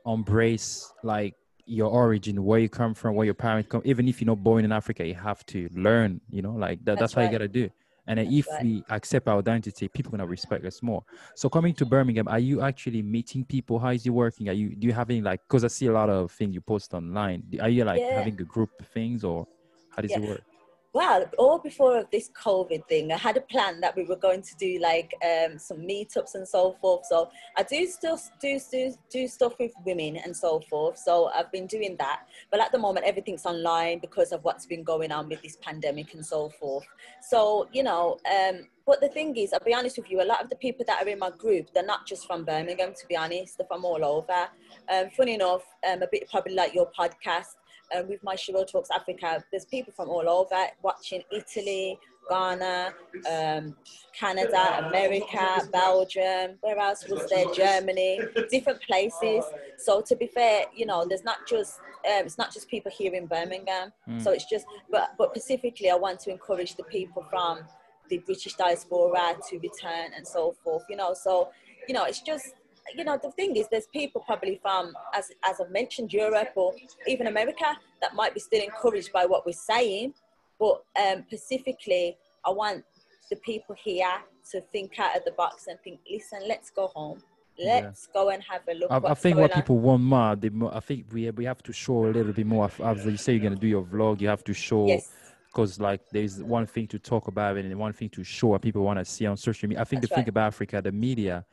[0.07, 1.35] embrace like
[1.67, 3.83] your origin, where you come from, where your parents come.
[3.85, 6.21] Even if you're not born in Africa, you have to learn.
[6.31, 7.25] You know, like that, that's, that's right.
[7.25, 7.71] what you gotta do.
[8.07, 8.65] And then if right.
[8.65, 11.05] we accept our identity, people gonna respect us more.
[11.37, 13.79] So coming to Birmingham, are you actually meeting people?
[13.79, 14.49] How is it working?
[14.49, 15.43] Are you do you have any like?
[15.49, 17.45] Because I see a lot of things you post online.
[17.61, 18.19] Are you like yeah.
[18.19, 19.47] having a group things or
[19.95, 20.19] how does yeah.
[20.19, 20.43] it work?
[20.93, 24.57] Well, all before this COVID thing, I had a plan that we were going to
[24.57, 27.07] do like um, some meetups and so forth.
[27.07, 30.99] So I do still do, do do stuff with women and so forth.
[30.99, 34.83] So I've been doing that, but at the moment everything's online because of what's been
[34.83, 36.87] going on with this pandemic and so forth.
[37.23, 40.43] So you know, um, but the thing is, I'll be honest with you, a lot
[40.43, 42.93] of the people that are in my group, they're not just from Birmingham.
[42.95, 44.49] To be honest, they're from all over.
[44.93, 47.55] Um, funny enough, um, a bit probably like your podcast
[47.95, 51.99] uh, with my Sherelle Talks Africa, there's people from all over watching Italy,
[52.29, 52.95] Ghana,
[53.31, 53.77] um,
[54.13, 57.47] Canada, America, Belgium, where else was there?
[57.53, 59.45] Germany, different places.
[59.79, 63.13] So to be fair, you know, there's not just um, it's not just people here
[63.13, 63.93] in Birmingham.
[64.09, 64.23] Mm.
[64.23, 67.61] So it's just, but but specifically, I want to encourage the people from
[68.09, 70.85] the British diaspora to return and so forth.
[70.89, 71.51] You know, so
[71.89, 72.55] you know, it's just
[72.97, 76.75] you know, the thing is, there's people probably from, as, as I've mentioned, Europe or
[77.07, 80.15] even America that might be still encouraged by what we're saying.
[80.59, 82.85] But um, specifically, I want
[83.31, 84.13] the people here
[84.53, 87.23] to think out of the box and think, listen, let's go home.
[87.59, 88.21] Let's yeah.
[88.21, 88.91] go and have a look.
[88.91, 89.61] I, I think what on.
[89.61, 92.71] people want more, they I think we we have to show a little bit more.
[92.83, 94.87] As you say, you're gonna do your vlog, you have to show.
[94.87, 95.11] Yes
[95.53, 98.83] because like there's one thing to talk about and one thing to show what people
[98.83, 99.81] want to see on social media.
[99.81, 100.25] I think That's the right.
[100.25, 101.45] thing about Africa, the media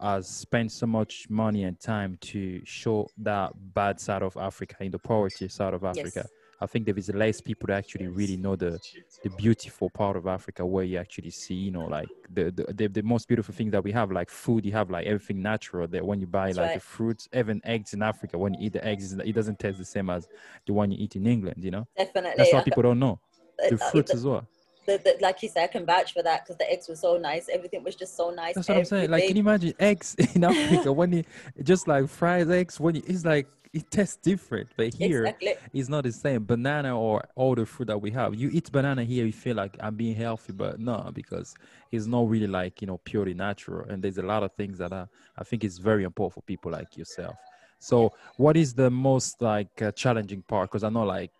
[0.00, 4.90] has spent so much money and time to show that bad side of Africa, in
[4.90, 6.12] the poverty side of Africa.
[6.16, 6.28] Yes.
[6.60, 8.80] I think there is less people that actually really know the
[9.22, 12.88] the beautiful part of Africa where you actually see, you know, like the the, the,
[12.88, 16.04] the most beautiful thing that we have, like food, you have like everything natural that
[16.04, 16.74] when you buy That's like right.
[16.74, 19.84] the fruits, even eggs in Africa, when you eat the eggs, it doesn't taste the
[19.84, 20.26] same as
[20.66, 21.86] the one you eat in England, you know?
[21.96, 22.34] Definitely.
[22.36, 23.20] That's what people don't know.
[23.70, 24.46] The fruits as well
[24.88, 27.18] the, the, like you said, I can vouch for that because the eggs were so
[27.18, 27.48] nice.
[27.52, 28.54] Everything was just so nice.
[28.54, 28.96] That's what Everything.
[28.96, 29.10] I'm saying.
[29.10, 31.24] Like, can you imagine eggs in Africa when you
[31.62, 32.80] just like fried eggs?
[32.80, 35.54] When you, it's like it tastes different, but here exactly.
[35.74, 36.46] it's not the same.
[36.46, 39.76] Banana or all the fruit that we have, you eat banana here, you feel like
[39.80, 41.54] I'm being healthy, but no, because
[41.92, 43.86] it's not really like you know purely natural.
[43.90, 45.04] And there's a lot of things that I,
[45.36, 47.36] I think is very important for people like yourself.
[47.78, 50.70] So, what is the most like uh, challenging part?
[50.70, 51.30] Because I know like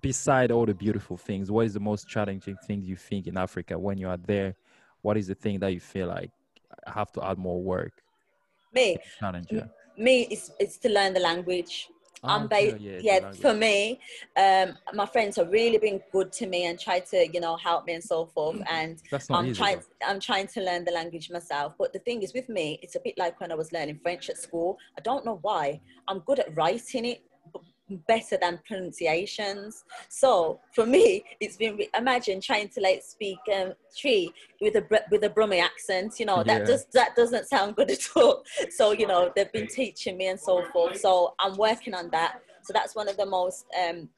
[0.00, 3.78] beside all the beautiful things, what is the most challenging thing you think in Africa
[3.78, 4.56] when you are there?
[5.02, 6.30] What is the thing that you feel like
[6.86, 7.92] I have to add more work?
[8.74, 9.48] Me, challenge,
[9.96, 11.88] me, it's, it's to learn the language.
[12.24, 14.00] Oh, I'm based, yeah, yeah for me,
[14.36, 17.86] um, my friends have really been good to me and tried to, you know, help
[17.86, 18.56] me and so forth.
[18.56, 18.64] Mm.
[18.68, 20.06] And I'm easy, trying, though.
[20.08, 21.74] I'm trying to learn the language myself.
[21.78, 24.28] But the thing is, with me, it's a bit like when I was learning French
[24.30, 24.78] at school.
[24.98, 25.80] I don't know why.
[26.08, 27.22] I'm good at writing it,
[27.96, 29.84] better than pronunciations.
[30.08, 34.28] So for me, it's been imagine trying to like speak um, Twi
[34.60, 36.18] with a with a Brummie accent.
[36.18, 36.64] You know that yeah.
[36.64, 38.44] does that doesn't sound good at all.
[38.70, 41.00] So you know they've been teaching me and so forth.
[41.00, 42.40] So I'm working on that.
[42.62, 44.08] So that's one of the most um,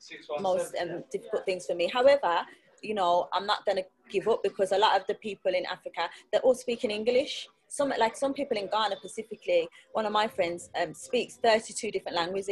[0.40, 1.88] most um, difficult things for me.
[1.92, 2.40] However,
[2.82, 6.08] you know I'm not gonna give up because a lot of the people in Africa
[6.32, 10.70] they're all speaking English some like some people in Ghana specifically, one of my friends
[10.80, 12.48] um, speaks 32 different languages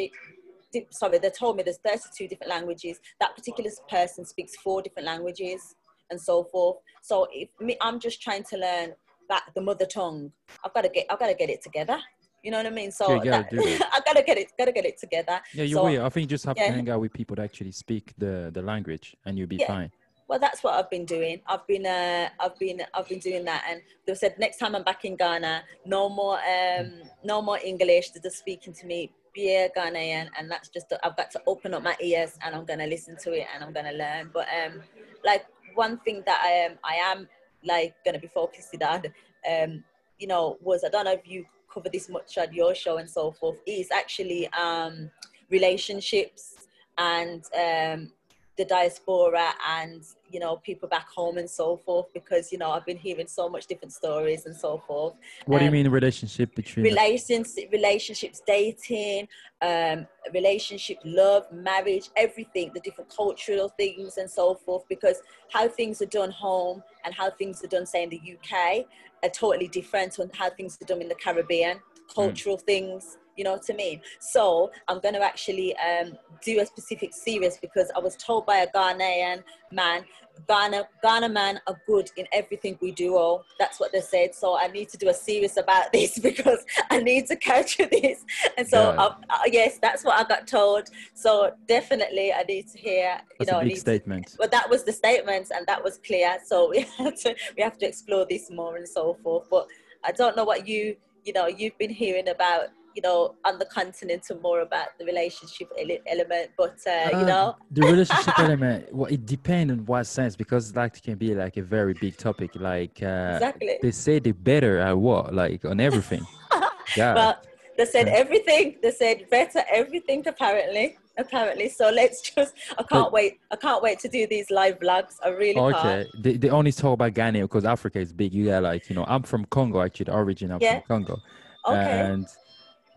[0.91, 3.01] sorry, they told me there's 32 different languages.
[3.21, 5.75] That particular person speaks four different languages
[6.11, 6.79] and so forth.
[7.03, 8.95] So if me, I'm just trying to learn
[9.29, 10.33] that the mother tongue.
[10.65, 11.99] I've got to get, I've got to get it together.
[12.43, 12.91] You know what I mean?
[12.91, 15.41] So yeah, that, I gotta get it, gotta get it together.
[15.53, 16.07] Yeah, you so, will.
[16.07, 16.69] I think you just have yeah.
[16.69, 19.67] to hang out with people that actually speak the the language, and you'll be yeah.
[19.67, 19.91] fine.
[20.29, 21.41] Well, that's what I've been doing.
[21.47, 23.65] I've been, uh, I've been, I've been doing that.
[23.67, 28.11] And they said next time I'm back in Ghana, no more, um, no more English.
[28.11, 31.83] They're just speaking to me yeah, Ghanaian, and that's just I've got to open up
[31.83, 34.31] my ears and I'm gonna listen to it and I'm gonna learn.
[34.35, 34.83] But um,
[35.25, 37.29] like one thing that I am I am
[37.65, 39.05] like gonna be focusing on,
[39.49, 39.85] um,
[40.19, 43.09] you know, was I don't know if you cover this much on your show and
[43.09, 43.61] so forth.
[43.65, 45.09] Is actually um
[45.51, 46.57] relationships
[46.99, 48.11] and um
[48.59, 52.85] the diaspora and you know people back home and so forth because you know I've
[52.85, 55.15] been hearing so much different stories and so forth.
[55.47, 59.29] What um, do you um, mean relationship between relations, relationships, dating,
[59.63, 64.83] um, relationship, love, marriage, everything, the different cultural things and so forth.
[64.89, 68.85] Because how things are done home and how things are done, say in the UK,
[69.23, 71.79] are totally different on how things are done in the Caribbean.
[71.79, 72.15] Hmm.
[72.15, 72.63] Cultural mm.
[72.63, 74.01] things You know what I mean?
[74.19, 78.59] So I'm going to actually um, do a specific series because I was told by
[78.59, 80.05] a Ghanaian man
[80.47, 83.17] Ghana, Ghana man are good in everything we do.
[83.17, 84.35] Oh, that's what they said.
[84.35, 88.25] So I need to do a series about this because I need to capture this.
[88.57, 89.03] And so, yeah.
[89.03, 90.89] uh, uh, yes, that's what I got told.
[91.15, 93.19] So definitely, I need to hear.
[93.31, 94.29] You that's know, a big statement.
[94.29, 96.39] To, well, that was the statement, and that was clear.
[96.45, 99.45] So we have to we have to explore this more and so forth.
[99.51, 99.67] But
[100.05, 103.65] I don't know what you you know you've been hearing about you know, on the
[103.67, 106.51] continent and more about the relationship element.
[106.57, 110.73] But uh, uh, you know, the relationship element, well, it depends on what sense because
[110.73, 112.51] that can be like a very big topic.
[112.57, 116.27] Like uh, exactly, they say they better at what, like on everything.
[116.97, 117.15] yeah.
[117.15, 117.41] Well,
[117.77, 118.79] they said everything.
[118.83, 120.27] They said better everything.
[120.27, 121.69] Apparently, apparently.
[121.69, 122.53] So let's just.
[122.73, 123.39] I can't but, wait.
[123.53, 125.15] I can't wait to do these live vlogs.
[125.25, 125.83] I really okay.
[125.83, 126.09] Can't.
[126.25, 128.35] They, they only talk about Ghana because Africa is big.
[128.35, 130.07] You got like you know, I'm from Congo actually.
[130.11, 130.81] The origin I'm yeah.
[130.81, 131.23] from Congo.
[131.69, 132.01] Okay.
[132.01, 132.27] And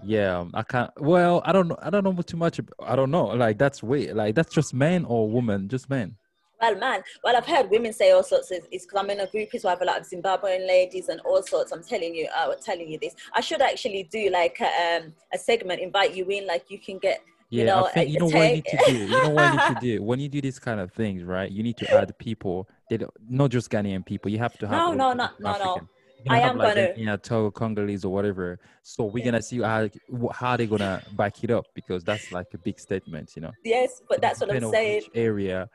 [0.03, 0.91] yeah, I can't.
[0.99, 1.77] Well, I don't know.
[1.81, 2.59] I don't know too much.
[2.83, 3.25] I don't know.
[3.25, 4.15] Like that's weird.
[4.15, 6.15] Like that's just men or woman, just men.
[6.61, 7.01] Well, man.
[7.23, 8.51] Well, I've heard women say all sorts.
[8.51, 11.19] Of, it's because I'm in a group as well, a lot of Zimbabwean ladies and
[11.21, 11.71] all sorts.
[11.71, 13.15] I'm telling you, uh, telling you this.
[13.33, 16.99] I should actually do like a, um, a segment, invite you in, like you can
[16.99, 17.23] get.
[17.49, 18.97] Yeah, you know, I think you know what you need to do.
[18.97, 21.51] You know what you need to do when you do these kind of things, right?
[21.51, 22.69] You need to add people.
[22.89, 24.31] That not just Ghanaian people.
[24.31, 24.77] You have to have.
[24.77, 25.81] No, no, no, no, no.
[26.29, 28.59] I am like gonna yeah, Togo, Congolese or whatever.
[28.83, 29.25] So we're yeah.
[29.25, 29.89] gonna see how
[30.33, 33.51] how they're gonna back it up because that's like a big statement, you know.
[33.63, 35.03] Yes, but that's what I'm saying.
[35.13, 35.69] Area.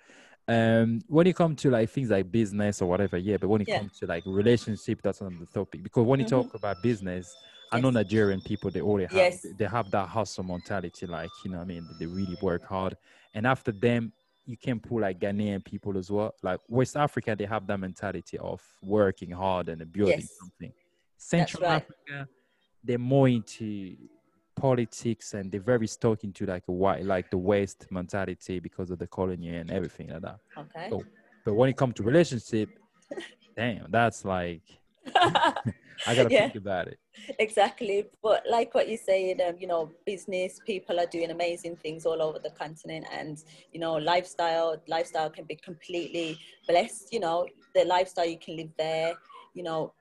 [0.49, 3.37] Um, when you come to like things like business or whatever, yeah.
[3.37, 3.79] But when it yeah.
[3.79, 5.83] comes to like relationship, that's on the topic.
[5.83, 6.43] Because when you mm-hmm.
[6.43, 7.35] talk about business.
[7.73, 9.45] I know Nigerian people they already have yes.
[9.59, 12.97] they have that hustle mentality, like you know, I mean, they really work hard.
[13.35, 14.13] And after them,
[14.47, 16.35] you can pull like Ghanaian people as well.
[16.43, 20.39] Like West Africa, they have that mentality of working hard and building yes.
[20.41, 20.73] something.
[21.19, 21.77] Central right.
[21.77, 22.29] Africa,
[22.83, 23.97] they're more into
[24.55, 28.99] politics and they're very stuck into like a white, like the West mentality because of
[28.99, 30.39] the colony and everything like that.
[30.57, 30.89] Okay.
[30.91, 31.03] So,
[31.45, 32.71] but when it comes to relationship,
[33.57, 34.63] damn, that's like
[35.15, 36.99] I gotta yeah, think about it.
[37.39, 42.05] Exactly, but like what you're saying, um, you know, business people are doing amazing things
[42.07, 43.43] all over the continent, and
[43.73, 46.39] you know, lifestyle lifestyle can be completely
[46.69, 47.13] blessed.
[47.13, 49.15] You know, the lifestyle you can live there.
[49.55, 49.93] You know,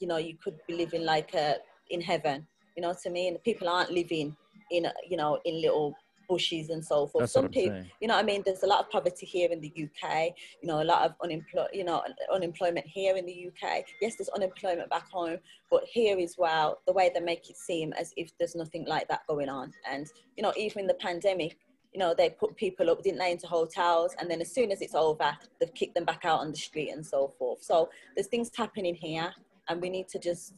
[0.00, 1.56] you know, you could be living like a,
[1.90, 2.46] in heaven.
[2.76, 3.38] You know what I mean?
[3.38, 4.36] People aren't living
[4.70, 5.94] in you know in little
[6.28, 7.22] bushes and so forth.
[7.22, 9.68] That's Some people, you know, I mean, there's a lot of poverty here in the
[9.68, 10.34] UK.
[10.62, 13.84] You know, a lot of unemployment, you know, unemployment here in the UK.
[14.00, 15.38] Yes, there's unemployment back home,
[15.70, 19.08] but here as well, the way they make it seem as if there's nothing like
[19.08, 19.72] that going on.
[19.90, 21.56] And you know, even in the pandemic,
[21.92, 24.82] you know, they put people up, didn't they, into hotels, and then as soon as
[24.82, 27.62] it's over, they've kicked them back out on the street and so forth.
[27.62, 29.32] So there's things happening here,
[29.68, 30.52] and we need to just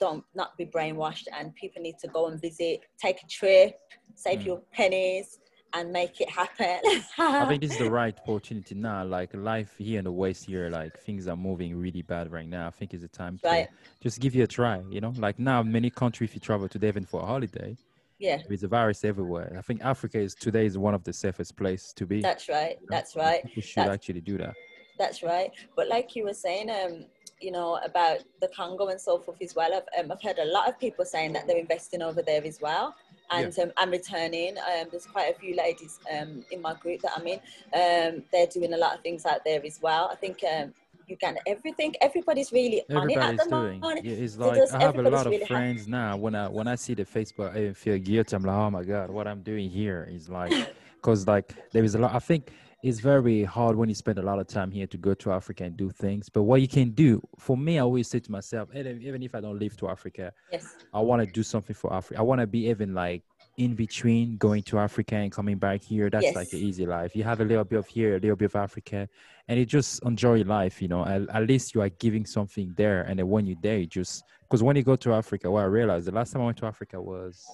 [0.00, 3.78] don't not be brainwashed and people need to go and visit take a trip
[4.14, 4.46] save mm.
[4.46, 5.38] your pennies
[5.74, 6.78] and make it happen.
[7.18, 9.04] I think this is the right opportunity now.
[9.04, 12.68] Like life here in the west here like things are moving really bad right now.
[12.68, 13.68] I think it's the time to
[14.00, 15.12] just give you a try you know?
[15.16, 17.76] Like now many countries if you travel to devon for a holiday.
[18.18, 18.40] Yeah.
[18.48, 19.56] There's a virus everywhere.
[19.58, 22.20] I think africa is today is one of the safest place to be.
[22.20, 22.78] That's right.
[22.88, 23.44] That's right.
[23.44, 24.54] People should that's, actually do that.
[24.98, 25.50] That's right.
[25.74, 27.06] But like you were saying um
[27.40, 29.74] you know, about the Congo and so forth as well.
[29.74, 32.60] I've, um, I've heard a lot of people saying that they're investing over there as
[32.60, 32.94] well
[33.30, 33.64] and yeah.
[33.64, 34.56] um, I'm returning.
[34.58, 37.40] Um, there's quite a few ladies um, in my group that I'm in.
[37.72, 40.08] Um, they're doing a lot of things out there as well.
[40.10, 40.74] I think um,
[41.06, 41.94] you can everything.
[42.00, 43.80] Everybody's really Everybody's on it at the doing.
[43.80, 44.06] moment.
[44.06, 45.90] It's like I have a lot of really friends happy.
[45.90, 46.16] now.
[46.16, 48.36] When I when I see the Facebook, I feel guilty.
[48.36, 50.52] I'm like, oh my god, what I'm doing here is like,
[50.96, 52.14] because like there is a lot.
[52.14, 52.50] I think
[52.84, 55.64] it's very hard when you spend a lot of time here to go to Africa
[55.64, 56.28] and do things.
[56.28, 59.40] But what you can do, for me, I always say to myself, even if I
[59.40, 60.76] don't live to Africa, yes.
[60.92, 62.20] I want to do something for Africa.
[62.20, 63.22] I want to be even like
[63.56, 66.10] in between going to Africa and coming back here.
[66.10, 66.36] That's yes.
[66.36, 67.16] like an easy life.
[67.16, 69.08] You have a little bit of here, a little bit of Africa,
[69.48, 70.82] and you just enjoy life.
[70.82, 73.04] You know, at, at least you are giving something there.
[73.04, 75.66] And then when you're there, you just because when you go to Africa, what I
[75.68, 77.46] realized the last time I went to Africa was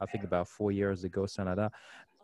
[0.00, 1.72] I think about four years ago, something like that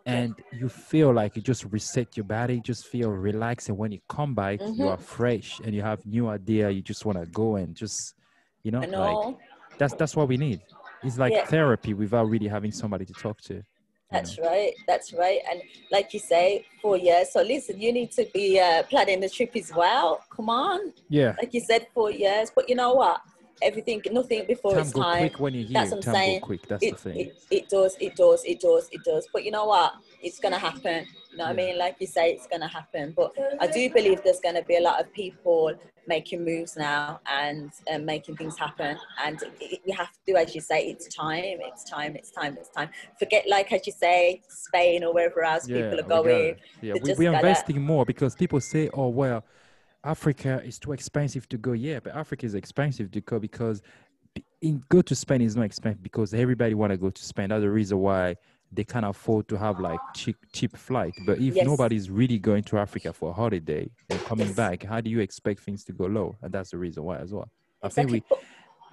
[0.07, 4.01] and you feel like you just reset your body just feel relaxed and when you
[4.09, 4.81] come back mm-hmm.
[4.81, 8.15] you are fresh and you have new idea you just want to go and just
[8.63, 9.37] you know, know, like
[9.79, 10.61] that's that's what we need
[11.03, 11.45] it's like yeah.
[11.45, 13.63] therapy without really having somebody to talk to
[14.11, 14.45] that's know.
[14.45, 18.61] right that's right and like you say four years so listen you need to be
[18.61, 22.69] uh, planning the trip as well come on yeah like you said four years but
[22.69, 23.21] you know what
[23.63, 25.19] everything, nothing before time it's time.
[25.19, 25.67] quick when here.
[25.73, 26.41] That's what I'm time saying.
[26.41, 26.69] quick.
[26.69, 27.17] That's it, the thing.
[27.21, 29.29] It, it does, it does, it does, it does.
[29.33, 29.95] But you know what?
[30.23, 31.07] It's gonna happen.
[31.31, 31.79] You know what I mean?
[31.79, 33.13] Like you say, it's gonna happen.
[33.17, 35.73] But I do believe there's gonna be a lot of people
[36.09, 38.97] making moves now and um, making things happen.
[39.25, 42.57] And it, we have to do, as you say, it's time, it's time, it's time,
[42.59, 42.91] it's time.
[43.19, 46.55] Forget, like as you say, Spain or wherever else people are going.
[46.55, 49.45] gotta- Yeah, we, we're investing more because people say, "Oh well,
[50.07, 53.83] Africa is too expensive to go." Yeah, but Africa is expensive to go because
[54.61, 57.49] in go to Spain is not expensive because everybody want to go to Spain.
[57.49, 58.37] That's the reason why
[58.73, 61.15] they can't afford to have like cheap cheap flight.
[61.25, 61.65] But if Yes.
[61.67, 64.57] nobody's really going to Africa for a holiday and coming Yes.
[64.57, 66.37] back, how do you expect things to go low?
[66.43, 67.51] And that's the reason why as well.
[67.83, 68.23] I think we,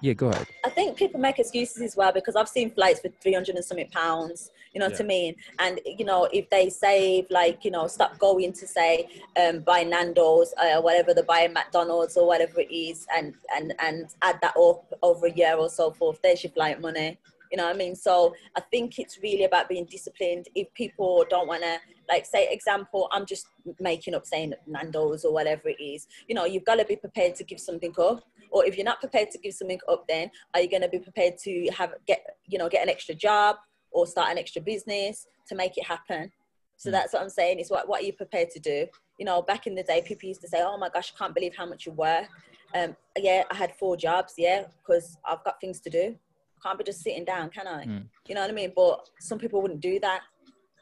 [0.04, 0.46] yeah, go ahead.
[0.62, 3.88] I think people make excuses as well because I've seen flights for 300 and something
[3.88, 5.34] pounds, you know what I mean?
[5.60, 9.08] And, you know, if they save, like, you know, stop going to say,
[9.42, 14.14] um, buy Nando's or whatever, they buy McDonald's or whatever it is, and, and, and
[14.20, 17.16] add that up over a year or so forth, there's your flight money.
[17.50, 17.96] You know what I mean?
[17.96, 20.48] So I think it's really about being disciplined.
[20.54, 21.78] If people don't want to,
[22.08, 23.46] like, say, example, I'm just
[23.80, 27.34] making up saying Nando's or whatever it is, you know, you've got to be prepared
[27.36, 28.22] to give something up.
[28.50, 31.00] Or if you're not prepared to give something up then are you going to be
[31.00, 33.56] prepared to have get you know get an extra job
[33.90, 36.30] or start an extra business to make it happen?
[36.76, 36.92] So Mm.
[36.92, 38.86] that's what i'm saying is what, what are you prepared to do?
[39.18, 41.34] You know back in the day people used to say oh my gosh i can't
[41.34, 42.26] believe how much you work.
[42.74, 46.14] Um yeah i had four jobs yeah because i've got things to do.
[46.56, 47.84] I can't be just sitting down can i?
[47.86, 48.04] Mm.
[48.28, 48.72] you know what i mean?
[48.76, 50.20] But some people wouldn't do that.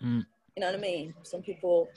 [0.05, 0.27] Mm.
[0.57, 1.89] You know what i mean some people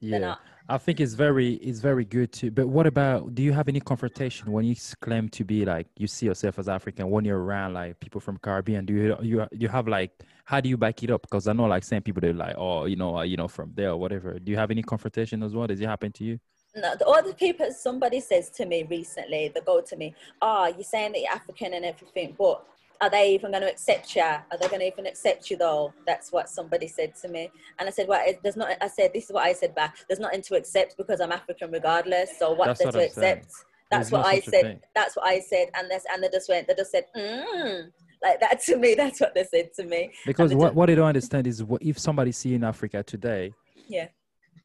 [0.00, 0.18] Yeah.
[0.18, 2.50] not I think it's very it's very good to.
[2.50, 3.34] But what about?
[3.34, 6.70] Do you have any confrontation when you claim to be like you see yourself as
[6.70, 8.86] African when you're around like people from Caribbean?
[8.86, 10.10] Do you you you have like
[10.46, 11.20] how do you back it up?
[11.20, 13.72] Because I know like some people they're like oh you know uh, you know from
[13.74, 14.38] there or whatever.
[14.38, 15.66] Do you have any confrontation as well?
[15.66, 16.38] Does it happen to you?
[16.76, 20.12] No, the other people, somebody says to me recently, they go to me,
[20.42, 22.66] oh, you're saying that you're African and everything, but
[23.04, 24.22] are they even going to accept you?
[24.22, 25.92] Are they going to even accept you though?
[26.06, 27.50] That's what somebody said to me.
[27.78, 29.96] And I said, well, it- there's not, I said, this is what I said back.
[30.08, 32.30] There's nothing to accept because I'm African regardless.
[32.38, 33.38] So what's That's there what to I'm saying.
[33.38, 33.52] accept?
[33.90, 34.80] That's There's what I said.
[34.94, 35.68] That's what I said.
[35.74, 37.90] And this, and they just went, they just said, mm,
[38.22, 38.94] like that to me.
[38.96, 40.10] That's what they said to me.
[40.24, 43.52] Because what, what they don't understand is what if somebody see in Africa today,
[43.86, 44.08] Yeah.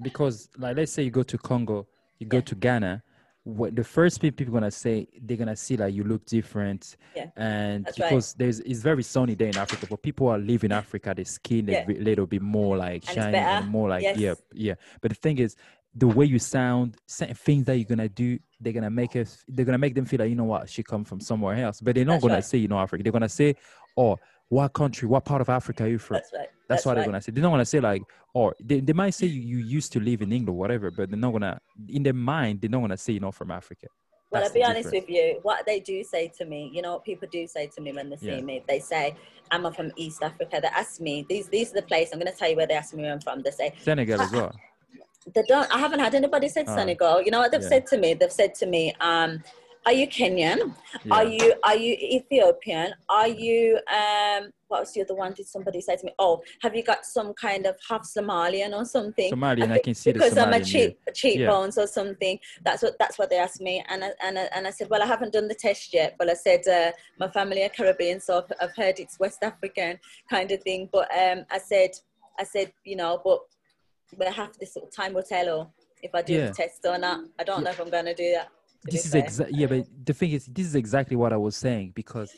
[0.02, 1.88] because like let's say you go to Congo,
[2.20, 2.42] you go Yeah.
[2.44, 3.04] to Ghana,
[3.44, 7.28] what the first thing people gonna say they're gonna see like you look different, Yeah,
[7.38, 8.10] and that's right.
[8.10, 11.68] because there's it's very sunny day in Africa, but people are living Africa, the skin
[11.68, 11.86] Yeah.
[11.88, 14.76] a little bit more like And shiny and more like yeah, yeah.
[15.02, 15.56] But the thing is,
[15.96, 19.66] the way you sound, certain things that you're gonna do, they're gonna make us, they're
[19.66, 21.82] gonna make them feel like you know what, she come from somewhere else.
[21.82, 22.44] But they're not That's gonna right.
[22.46, 23.04] say you know Africa.
[23.04, 23.56] They're gonna say,
[23.98, 24.18] oh,
[24.50, 26.16] what country, what part of Africa are you from?
[26.16, 26.48] That's right.
[26.68, 26.98] That's, what right.
[26.98, 27.32] they're gonna say.
[27.32, 30.22] They're not gonna say like, or they, they might say you, you used to live
[30.22, 33.22] in England, whatever, but they're not gonna in their mind, they're not gonna say you're
[33.22, 33.88] not from Africa.
[34.32, 35.08] Well, That's I'll be honest difference.
[35.08, 35.40] with you.
[35.42, 38.12] What they do say to me, you know, what people do say to me when
[38.12, 38.42] they see Yeah.
[38.42, 39.16] me, they say,
[39.50, 41.48] "I'm from East Africa." They ask me these.
[41.48, 42.10] These are the place.
[42.14, 43.42] I'm going to tell you where they ask me where I'm from.
[43.42, 44.52] They say Senegal as well.
[45.34, 45.74] they don't.
[45.74, 46.76] I haven't had anybody said Ah.
[46.76, 47.24] Senegal.
[47.24, 47.70] You know what they've Yeah.
[47.70, 48.14] said to me?
[48.14, 49.44] They've said to me, um,
[49.86, 50.76] "Are you Kenyan?
[51.12, 52.94] Are you Are you Ethiopian?
[53.08, 54.52] Are you um?
[54.68, 55.34] What was the other one?
[55.34, 56.14] Did somebody say to me?
[56.20, 59.34] Oh, have you got some kind of half Somalian or something?
[59.34, 61.14] Somalian, I think can see the because I'm a cheap yeah.
[61.14, 62.38] cheap cheekbones or something.
[62.64, 65.02] That's what that's what they asked me, and I, and I, and I said, well,
[65.02, 68.40] I haven't done the test yet, but I said uh, my family are Caribbean, so
[68.40, 70.00] I've, I've heard it's West African
[70.30, 70.90] kind of thing.
[70.92, 71.92] But um, I said,
[72.40, 73.40] I said, you know, but
[74.18, 76.48] we have this little time will tell, if I do Yeah.
[76.48, 77.22] the test or not.
[77.40, 78.50] I don't know if I'm going to do that.
[78.86, 81.92] This is exactly yeah but the thing is this is exactly what i was saying
[81.96, 82.34] because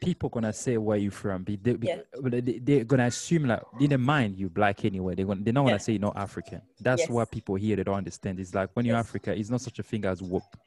[0.00, 1.98] people gonna say where you from be they, Yeah.
[2.22, 5.64] they, they're gonna assume like in their mind you black anyway they're gonna they're not
[5.64, 7.10] gonna say you're not african that's Yes.
[7.10, 9.06] what people here they don't understand it's like when you're Yes.
[9.06, 10.22] africa it's not such a thing as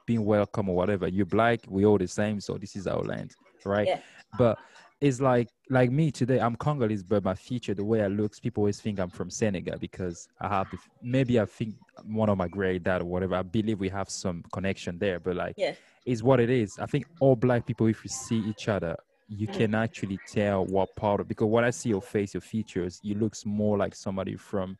[0.05, 3.35] being welcome or whatever you're black we all the same so this is our land
[3.65, 3.99] right Yeah.
[4.37, 4.57] but
[5.01, 8.61] it's like like me today i'm congolese but my feature the way i look people
[8.61, 10.67] always think i'm from senegal because i have
[11.01, 14.43] maybe i think one of my great dad or whatever i believe we have some
[14.53, 15.73] connection there but like Yeah.
[16.05, 18.95] is what it is i think all black people if you see each other
[19.27, 19.53] you Mhm.
[19.53, 23.15] can actually tell what part of because when i see your face your features you
[23.15, 24.77] looks more like somebody from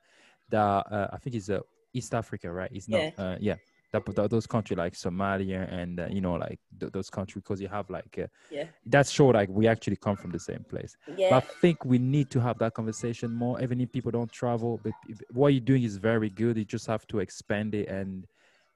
[0.49, 1.59] the uh, i think it's uh,
[1.93, 3.11] east africa right it's not Yeah.
[3.18, 3.55] uh, yeah
[3.95, 7.61] that, that those country like somalia and uh, you know like th- those countries because
[7.61, 8.65] you have like uh, Yeah.
[8.85, 11.29] that's show like we actually come from the same place Yeah.
[11.31, 14.79] but I think we need to have that conversation more, even if people don't travel.
[14.83, 16.57] But if- what you're doing is very good.
[16.57, 18.25] You just have to expand it, and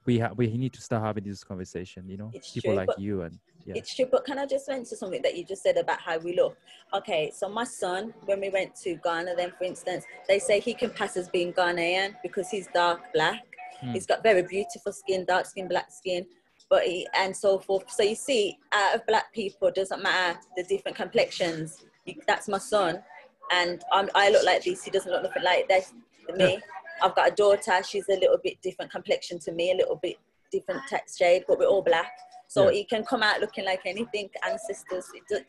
[0.06, 2.08] we have we need to start having this conversation.
[2.08, 4.66] You know, It's people true, like you and yeah, It's true, but can I just
[4.68, 6.56] mention something that you just said about how we look?
[6.94, 10.74] Okay, so my son, when we went to Ghana, then for instance, they say he
[10.74, 13.42] can pass as being Ghanaian because he's dark black.
[13.80, 13.92] Hmm.
[13.92, 16.26] He's got very beautiful skin, dark skin, black skin.
[16.68, 17.90] but he, and so forth.
[17.90, 21.84] So you see, out of black people, doesn't matter the different complexions.
[22.06, 23.02] You, that's my son,
[23.50, 24.84] and I'm, I look like this.
[24.84, 25.92] He doesn't look nothing like this
[26.28, 26.52] to me.
[26.52, 26.58] Yeah.
[27.02, 27.82] I've got a daughter.
[27.86, 30.16] She's a little bit different complexion to me, a little bit
[30.52, 32.12] different text shade, but we're all black.
[32.46, 32.78] So yeah.
[32.78, 34.28] he can come out looking like anything.
[34.48, 35.46] Ancestors, it,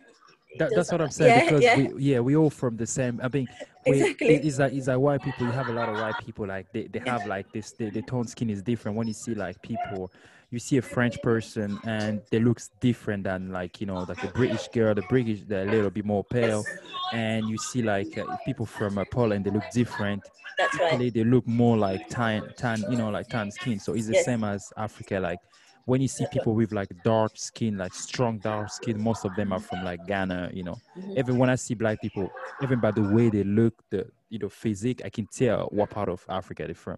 [0.58, 1.78] that, that's what I'm saying yeah, because yeah.
[1.78, 3.20] we yeah we all from the same.
[3.24, 3.48] I mean,
[3.86, 4.36] we, exactly.
[4.36, 5.46] it's like it's like white people.
[5.46, 7.72] You have a lot of white people like they, they have like this.
[7.72, 8.98] The, the tone skin is different.
[8.98, 10.12] When you see like people,
[10.50, 14.28] you see a French person and they looks different than like you know like a
[14.28, 14.94] British girl.
[14.94, 16.66] The British they're a little bit more pale,
[17.14, 20.24] and you see like uh, people from uh, Poland they look different.
[20.58, 21.00] That's right.
[21.00, 23.80] They, they look more like tan tan you know like tan skin.
[23.80, 24.26] So it's the yes.
[24.26, 25.40] same as Africa like
[25.86, 29.52] when you see people with like dark skin, like strong dark skin, most of them
[29.54, 30.78] are from like Ghana, you know.
[30.98, 31.18] Mm-hmm.
[31.18, 32.30] Even when I see black people,
[32.62, 36.10] even by the way they look, the you know, physique, I can tell what part
[36.10, 36.98] of Africa they're from.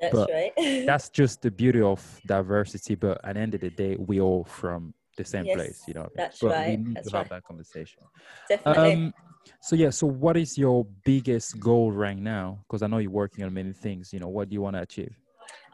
[0.00, 0.52] That's but right.
[0.86, 2.94] that's just the beauty of diversity.
[2.94, 5.94] But at the end of the day, we all from the same yes, place, you
[5.94, 6.08] know.
[6.14, 6.78] That's but right.
[6.78, 7.20] We need that's to right.
[7.20, 8.02] have that conversation.
[8.48, 8.92] Definitely.
[8.92, 9.14] Um,
[9.60, 12.58] so yeah, so what is your biggest goal right now?
[12.66, 14.12] Because I know you're working on many things.
[14.12, 15.14] You know, what do you want to achieve?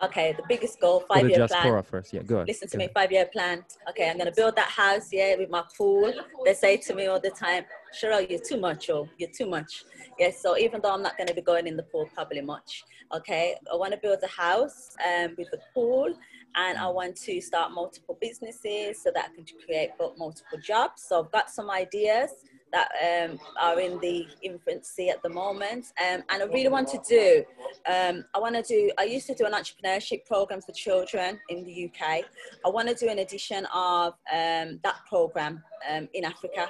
[0.02, 1.82] Okay, the biggest goal, five year plan.
[1.82, 3.64] first, yeah, go Listen to go me, five year plan.
[3.88, 6.12] Okay, I'm gonna build that house, yeah, with my pool.
[6.44, 7.64] They say to me all the time,
[7.98, 9.84] Sherelle, you're too much, oh, you're too much.
[10.18, 12.84] Yes, yeah, so even though I'm not gonna be going in the pool probably much,
[13.14, 16.14] okay, I wanna build a house um, with the pool
[16.56, 21.02] and I want to start multiple businesses so that I can create multiple jobs.
[21.02, 22.30] So I've got some ideas
[22.76, 25.86] that um, are in the infancy at the moment.
[26.00, 27.44] Um, and I really want to do,
[27.90, 31.64] um, I want to do, I used to do an entrepreneurship program for children in
[31.64, 32.24] the UK.
[32.64, 36.68] I want to do an edition of um, that program um, in Africa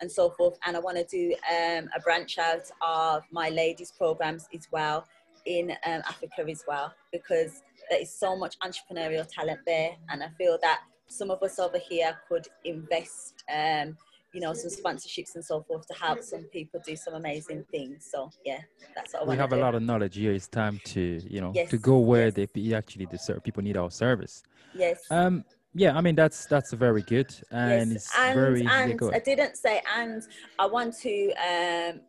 [0.00, 0.56] and so forth.
[0.64, 5.06] And I want to do um, a branch out of my ladies programs as well
[5.46, 9.96] in Africa as well, because there is so much entrepreneurial talent there.
[10.10, 13.96] And I feel that some of us over here could invest um,
[14.32, 18.08] you know, some sponsorships and so forth to help some people do some amazing things.
[18.10, 18.60] So yeah,
[18.94, 19.56] that's what I we have do.
[19.56, 20.32] a lot of knowledge here.
[20.32, 21.70] It's time to you know yes.
[21.70, 22.48] to go where yes.
[22.54, 23.42] they actually deserve.
[23.42, 24.42] People need our service.
[24.74, 25.00] Yes.
[25.10, 25.44] Um.
[25.72, 28.06] Yeah, I mean that's that's very good, and yes.
[28.06, 28.66] it's and, very.
[28.66, 30.22] And I didn't say, and
[30.58, 32.00] I want to um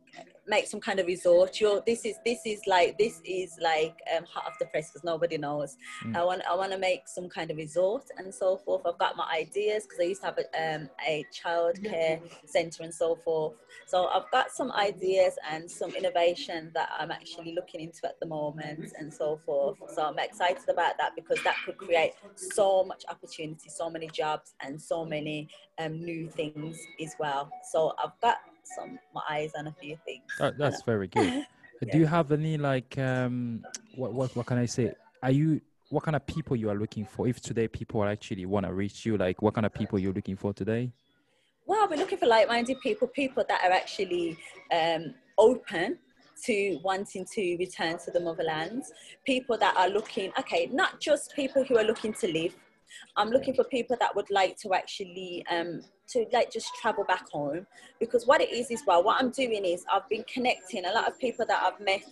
[0.51, 1.59] make some kind of resort.
[1.59, 5.03] You're, this is this is like this is like um, hot off the press because
[5.03, 5.77] nobody knows.
[6.05, 6.17] Mm.
[6.17, 8.81] I want I want to make some kind of resort and so forth.
[8.85, 12.93] I've got my ideas because I used to have a, um, a childcare center and
[12.93, 13.53] so forth.
[13.87, 18.27] So I've got some ideas and some innovation that I'm actually looking into at the
[18.27, 19.77] moment and so forth.
[19.95, 24.53] So I'm excited about that because that could create so much opportunity, so many jobs,
[24.61, 25.47] and so many
[25.79, 27.49] um, new things as well.
[27.71, 30.23] So I've got some my eyes and a few things.
[30.39, 31.45] Oh, that's very good.
[31.81, 31.91] yeah.
[31.91, 33.63] Do you have any like um
[33.95, 34.93] what, what what can I say?
[35.23, 37.27] Are you what kind of people you are looking for?
[37.27, 40.37] If today people actually want to reach you, like what kind of people you're looking
[40.37, 40.91] for today?
[41.65, 44.37] Well, we're looking for like-minded people, people that are actually
[44.71, 45.99] um, open
[46.45, 48.83] to wanting to return to the motherland,
[49.25, 52.55] people that are looking, okay, not just people who are looking to live.
[53.15, 55.81] I'm looking for people that would like to actually um,
[56.11, 57.65] to like just travel back home.
[57.99, 61.07] Because what it is is well what i'm doing is i've been connecting a lot
[61.07, 62.03] of people that i've met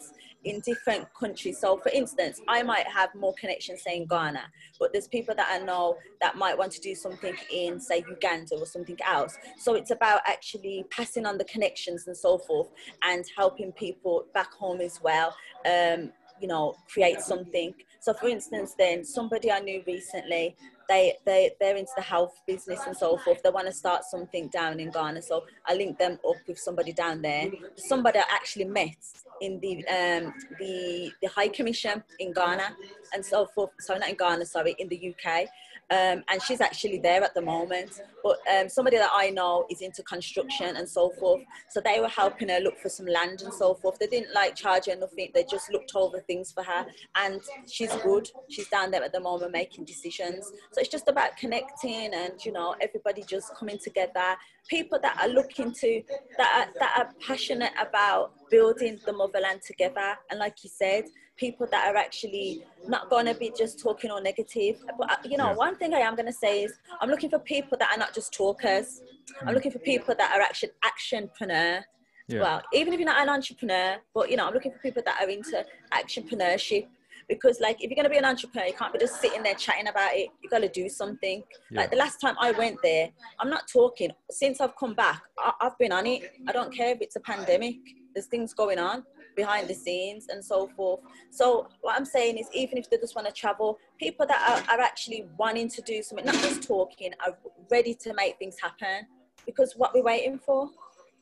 [0.45, 1.60] in different countries.
[1.60, 4.43] So for instance i might have more connections say in ghana.
[4.80, 8.56] But there's people that i know that might want to do something in say uganda
[8.56, 9.38] or something else.
[9.58, 12.70] So it's about actually passing on the connections and so forth
[13.04, 15.36] and helping people back home as well
[15.66, 17.74] um, you know create something.
[18.00, 20.56] So for instance then somebody i knew recently
[20.89, 23.41] they they they're into the health business and so forth.
[23.43, 26.91] They want to start something down in Ghana, so I linked them up with somebody
[26.91, 27.49] down there.
[27.75, 28.97] Somebody I actually met
[29.39, 32.75] in the um, the the High Commission in Ghana
[33.13, 33.69] and so forth.
[33.79, 34.45] Sorry, not in Ghana.
[34.45, 35.47] Sorry, in the UK
[35.91, 38.01] um, and she's actually there at the moment.
[38.23, 41.41] But um, somebody that I know is into construction and so forth.
[41.69, 43.97] So they were helping her look for some land and so forth.
[43.97, 45.31] They didn't like charge her nothing.
[45.33, 46.85] They just looked over things for her,
[47.15, 48.29] and she's good.
[48.49, 50.45] She's down there at the moment making decisions.
[50.71, 54.35] So it's just about connecting and you know everybody just coming together.
[54.69, 56.03] People that are looking to
[56.37, 60.15] that are, that are passionate about building the motherland together.
[60.29, 61.05] And like you said,
[61.39, 64.83] people that are actually not going to be just talking or negative.
[64.97, 65.55] But, uh, you know, yeah.
[65.55, 68.13] one thing I am going to say is I'm looking for people that are not
[68.13, 69.01] just talkers.
[69.43, 69.47] Mm.
[69.47, 71.83] I'm looking for people that are actually actionpreneur.
[72.27, 72.41] Yeah.
[72.41, 75.19] Well, even if you're not an entrepreneur, but you know, I'm looking for people that
[75.21, 76.87] are into actionpreneurship
[77.27, 79.53] because like if you're going to be an entrepreneur you can't be just sitting there
[79.53, 81.81] chatting about it you got to do something yeah.
[81.81, 83.09] like the last time i went there
[83.39, 86.89] i'm not talking since i've come back I- have been on it i don't care
[86.89, 87.75] if it's a pandemic
[88.15, 89.03] there's things going on
[89.41, 90.99] behind the scenes and so forth.
[91.29, 94.61] So what I'm saying is, even if they just want to travel, people that are,
[94.73, 97.37] are actually wanting to do something, not just talking, are
[97.75, 99.07] ready to make things happen.
[99.45, 100.69] Because what we're waiting for,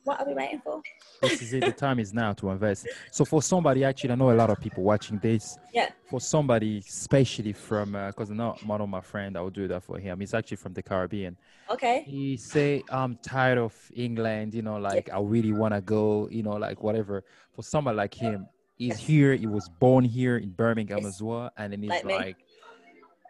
[0.08, 0.80] what are we waiting for?
[1.22, 1.64] this is it.
[1.64, 2.88] The time is now to invest.
[3.10, 5.58] So for somebody, actually, I know a lot of people watching this.
[5.74, 5.90] Yeah.
[6.08, 9.82] For somebody, especially from, because uh, not one of my friend, I will do that
[9.82, 10.20] for him.
[10.20, 11.36] He's actually from the Caribbean.
[11.70, 12.04] Okay.
[12.06, 14.54] He say, I'm tired of England.
[14.54, 15.18] You know, like yeah.
[15.18, 16.28] I really want to go.
[16.30, 17.24] You know, like whatever.
[17.54, 18.46] For somebody like him,
[18.76, 18.98] he's yes.
[18.98, 19.34] here.
[19.34, 21.16] He was born here in Birmingham yes.
[21.16, 22.36] as well, and then he's like, like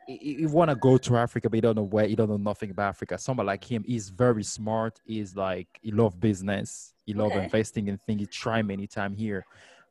[0.08, 2.70] you want to go to Africa, but you don't know where, you don't know nothing
[2.70, 3.18] about Africa.
[3.18, 5.00] Someone like him is very smart.
[5.04, 6.94] He's like, he love business.
[7.04, 7.44] He love okay.
[7.44, 8.20] investing in things.
[8.20, 9.44] He try many time here.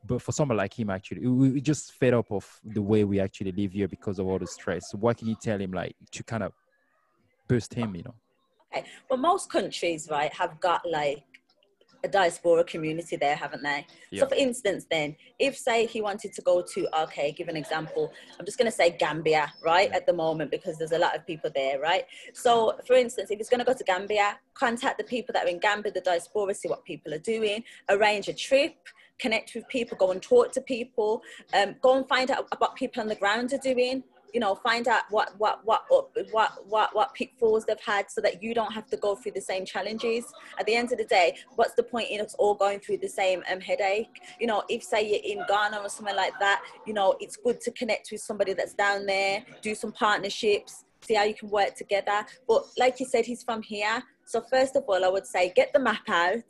[0.04, 3.20] But for someone like him, actually, we, we just fed up of the way we
[3.20, 4.90] actually live here because of all the stress.
[4.90, 6.52] So what can you tell him, like, to kind of
[7.48, 8.14] boost him, you know?
[8.74, 8.86] Okay.
[9.08, 11.24] Well, most countries, right, have got like
[12.04, 13.86] a diaspora community there, haven't they?
[14.10, 14.20] Yeah.
[14.20, 18.12] So, for instance, then, if say he wanted to go to, okay, give an example,
[18.38, 21.26] I'm just going to say Gambia, right, at the moment, because there's a lot of
[21.26, 22.04] people there, right?
[22.32, 25.48] So, for instance, if he's going to go to Gambia, contact the people that are
[25.48, 28.76] in Gambia, the diaspora, see what people are doing, arrange a trip,
[29.18, 31.22] connect with people, go and talk to people,
[31.52, 34.02] um, go and find out what people on the ground are doing
[34.32, 35.84] you know find out what what what
[36.30, 39.40] what what what pitfalls they've had so that you don't have to go through the
[39.40, 40.24] same challenges.
[40.58, 43.08] At the end of the day what's the point in us all going through the
[43.08, 44.20] same um, headache?
[44.40, 47.60] You know if say you're in ghana or somewhere like that you know it's good
[47.62, 51.74] to connect with somebody that's down there do some partnerships see how you can work
[51.74, 52.26] together.
[52.46, 55.72] But like you said he's from here so first of all i would say get
[55.72, 56.44] the map out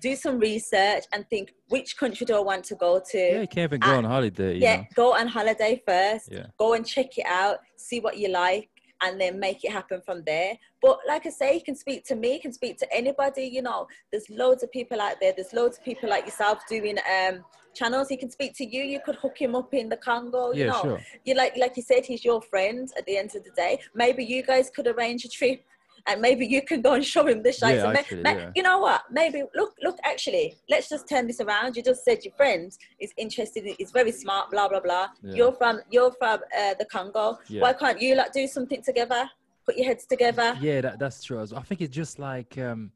[0.00, 3.18] do some research and think which country do I want to go to.
[3.18, 4.58] Yeah, you can't even go and, on holiday.
[4.58, 4.86] yeah, know?
[4.94, 6.32] go on holiday first.
[6.32, 6.46] Yeah.
[6.58, 8.70] Go and check it out, see what you like,
[9.02, 10.58] and then make it happen from there.
[10.82, 13.44] But like I say, you can speak to me, you can speak to anybody.
[13.44, 15.32] You know, there's loads of people out there.
[15.36, 18.08] There's loads of people like yourself doing um, channels.
[18.08, 18.82] He can speak to you.
[18.82, 20.52] You could hook him up in the Congo.
[20.52, 21.00] You yeah, know, sure.
[21.24, 22.90] you like like you said, he's your friend.
[22.96, 25.64] At the end of the day, maybe you guys could arrange a trip
[26.06, 27.82] and maybe you can go and show him the sites.
[27.82, 28.50] Yeah, actually, ma- yeah.
[28.54, 29.02] You know what?
[29.10, 29.98] Maybe look, look.
[30.04, 31.76] Actually, let's just turn this around.
[31.76, 32.70] You just said your friend
[33.00, 33.64] is interested.
[33.78, 34.50] Is very smart.
[34.50, 35.08] Blah blah blah.
[35.22, 35.34] Yeah.
[35.34, 37.38] You're from you're from uh, the Congo.
[37.50, 39.28] Why can't you like do something together?
[39.66, 40.56] Put your heads together.
[40.60, 41.40] Yeah, that, that's true.
[41.54, 42.90] I think it's just like, um,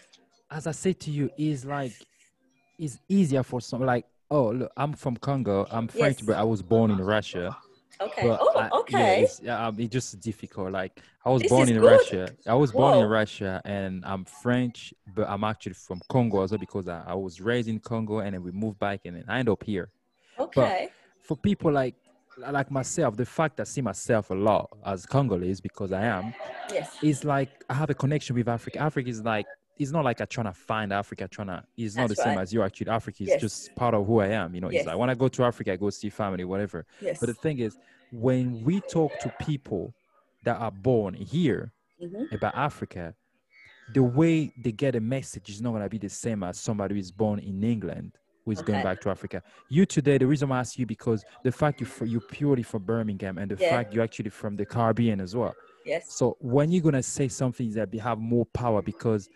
[0.50, 1.92] as I said to you, is like,
[2.78, 4.04] it's easier for some like.
[4.32, 5.66] Oh, look, I'm from Congo.
[5.72, 6.26] I'm French, Yes.
[6.26, 7.56] but I was born in Russia.
[8.00, 8.26] Okay.
[8.26, 9.22] But oh, I- okay.
[9.24, 10.72] it's, yeah, um, it's just difficult.
[10.72, 11.90] Like I was This born in good.
[11.90, 12.34] Russia.
[12.46, 16.58] I was born in Russia, and I'm French, but I'm actually from Congo as well
[16.58, 19.38] because I, I was raised in Congo, and then we moved back, and then I
[19.40, 19.90] end up here.
[20.38, 20.88] okay.
[21.22, 21.94] For people like
[22.48, 26.32] like myself, the fact I see myself a lot as Congolese because I am,
[26.72, 26.96] yes.
[27.02, 28.78] is like I have a connection with Africa.
[28.80, 29.46] Africa is like
[29.80, 31.64] it's not like I'm trying to find Africa, trying to.
[31.76, 32.62] It's not That's the same as you.
[32.62, 33.40] Actually, Africa is Yes.
[33.40, 34.54] just part of who I am.
[34.54, 34.80] You know, Yes.
[34.82, 36.84] it's like when I go to Africa, I go see family, whatever.
[37.00, 37.18] Yes.
[37.18, 37.78] But the thing is,
[38.10, 39.94] when we talk to people
[40.42, 41.72] that are born here
[42.02, 42.30] Mhm.
[42.30, 43.14] about Africa,
[43.88, 46.94] the way they get a message is not going to be the same as somebody
[46.94, 48.12] who is born in England
[48.44, 49.42] who is going back to Africa.
[49.68, 53.38] You today, the reason I ask you because the fact you you purely from Birmingham
[53.38, 53.70] and the Yeah.
[53.70, 55.54] fact you're actually from the Caribbean as well.
[55.84, 56.12] Yes.
[56.14, 59.28] So when you're gonna say something that have more power because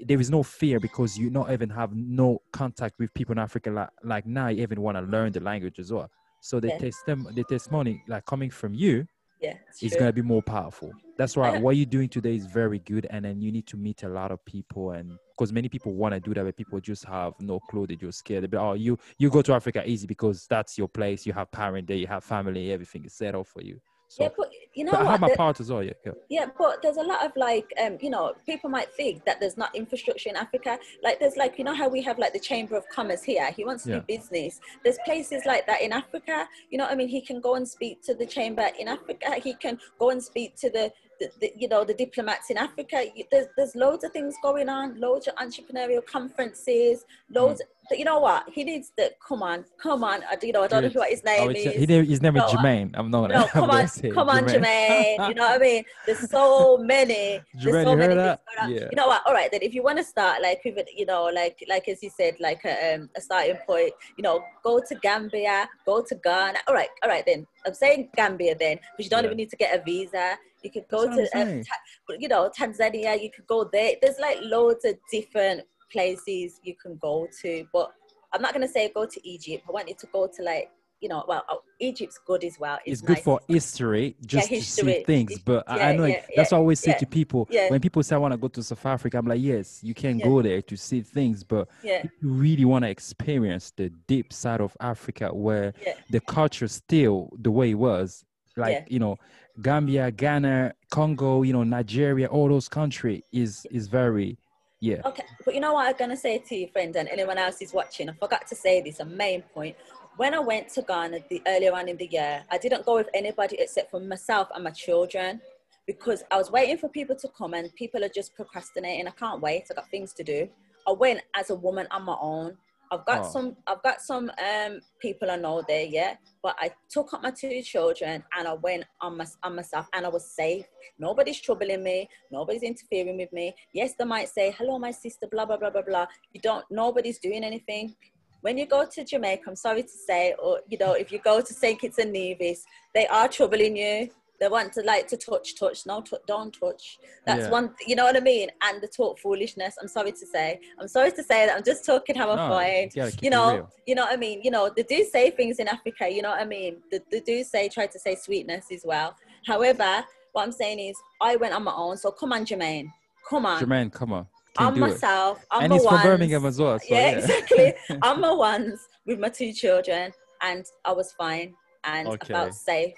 [0.00, 3.70] there is no fear because you not even have no contact with people in Africa
[3.70, 6.10] like, like now you even want to learn the language as well.
[6.40, 6.78] So the Yeah.
[6.78, 9.06] testim- the testimony like coming from you
[9.40, 9.54] Yeah.
[9.80, 10.94] Is gonna be more powerful.
[11.18, 14.02] That's why what you're doing today is very good, and then you need to meet
[14.04, 17.04] a lot of people, and because many people want to do that, but people just
[17.04, 17.86] have no clue.
[17.88, 18.48] that you're scared.
[18.50, 21.26] But oh, you you go to Africa easy because that's your place.
[21.26, 23.80] You have parent there, you have family, everything is set up for you.
[24.12, 25.10] So, yeah, but you know but I what?
[25.12, 25.82] have my The- part as well.
[25.82, 26.12] Yeah, yeah.
[26.28, 29.56] Yeah, but there's a lot of like, um, you know, people might think that there's
[29.56, 30.78] not infrastructure in Africa.
[31.02, 33.50] Like, there's like, you know, how we have like the Chamber of Commerce here.
[33.52, 33.98] He wants to Yeah.
[34.00, 34.60] do business.
[34.84, 36.46] There's places like that in Africa.
[36.68, 39.36] You know, what I mean, he can go and speak to the chamber in Africa.
[39.36, 40.92] He can go and speak to the,
[41.22, 43.04] the, the you know, the diplomats in Africa.
[43.14, 44.98] You- There's there's loads of things going on.
[45.00, 47.04] Loads of entrepreneurial conferences.
[47.30, 47.62] Loads.
[47.90, 48.44] You know what?
[48.48, 50.22] He needs to come on, come on.
[50.30, 51.64] I, you know, I don't know what his name is.
[51.64, 52.90] say- he name, his name is I- Jermaine.
[52.94, 53.30] I'm not.
[53.30, 53.86] No, come on,
[54.18, 55.28] come on, Jermaine.
[55.28, 55.84] You know what I mean?
[56.06, 57.40] There's so many.
[57.54, 58.40] There's Jermaine, so you many heard that?
[58.46, 58.76] things going on.
[58.82, 58.88] Yeah.
[58.90, 59.22] You know what?
[59.26, 59.62] All right, then.
[59.62, 62.64] If you want to start, like with, you know, like like as you said, like
[62.64, 63.92] a, um, a starting point.
[64.16, 66.60] You know, go to Gambia, go to Ghana.
[66.68, 67.46] All right, all right then.
[67.66, 69.28] I'm saying Gambia then, because you don't Yeah.
[69.30, 70.36] even need to get a visa.
[70.62, 71.62] You could go That's to, um.
[71.62, 73.20] Ta- you know, Tanzania.
[73.22, 73.94] You could go there.
[74.00, 77.92] There's like loads of different places you can go to, but
[78.32, 79.64] I'm not gonna say go to Egypt.
[79.68, 80.70] I want you to go to like
[81.02, 82.78] you know, well, oh, Egypt's good as well.
[82.86, 83.24] It's, it's good nice.
[83.24, 84.92] for history, just yeah, history.
[84.92, 85.38] to see things.
[85.40, 88.14] But yeah, I know yeah, that's what I always say to people when people say
[88.14, 89.18] I want to go to South Africa.
[89.18, 92.84] I'm like, yes, you can go there to see things, but if you really want
[92.84, 95.74] to experience the deep side of Africa where
[96.08, 98.24] the culture still the way it was,
[98.56, 99.18] like you know,
[99.60, 104.38] Gambia, Ghana, Congo, you know, Nigeria, all those countries is is very
[104.80, 105.02] yeah.
[105.04, 107.72] Okay, but you know what I'm gonna say to you, friend, and anyone else is
[107.72, 108.08] watching.
[108.08, 109.00] I forgot to say this.
[109.00, 109.76] A main point
[110.16, 113.08] when I went to Ghana the, earlier on in the year, I didn't go with
[113.14, 115.40] anybody except for myself and my children
[115.86, 119.08] because I was waiting for people to come and people are just procrastinating.
[119.08, 119.64] I can't wait.
[119.70, 120.48] I got things to do.
[120.86, 122.56] I went as a woman on my own.
[122.92, 123.30] I've got oh.
[123.30, 126.14] some I've got some um, people I know there, yeah.
[126.42, 130.04] But I took up my two children and I went on my on myself and
[130.04, 130.66] I was safe.
[130.98, 133.54] Nobody's troubling me, nobody's interfering with me.
[133.72, 136.06] Yes, they might say, Hello, my sister, blah blah blah blah blah.
[136.34, 137.94] You don't nobody's doing anything
[138.42, 141.40] when you go to Jamaica, I'm sorry to say, or you know, if you go
[141.40, 141.80] to St.
[141.80, 144.10] Kitts and Nevis, they are troubling you.
[144.42, 146.98] They want to like to touch, touch, no, t- don't touch.
[147.24, 147.50] That's yeah.
[147.50, 148.48] one, you know what I mean?
[148.64, 149.76] And the talk foolishness.
[149.80, 150.58] I'm sorry to say.
[150.80, 151.56] I'm sorry to say that.
[151.56, 152.92] I'm just talking how I no, find.
[153.22, 154.42] You, know, you know what I mean.
[154.42, 156.10] You know, they do say things in Africa.
[156.10, 156.78] You know what I mean.
[156.90, 159.14] They, they do say try to say sweetness as well.
[159.46, 161.96] However, what I'm saying is, I went on my own.
[161.96, 162.88] So come on, Jermaine.
[163.30, 163.62] Come on.
[163.62, 164.26] Jermaine, come on.
[164.58, 165.40] I'm myself.
[165.40, 165.46] It.
[165.52, 166.80] I'm and he's from Birmingham as well.
[166.80, 167.74] So yeah, yeah, exactly.
[168.02, 172.34] I'm my ones with my two children, and I was fine and okay.
[172.34, 172.94] I felt safe.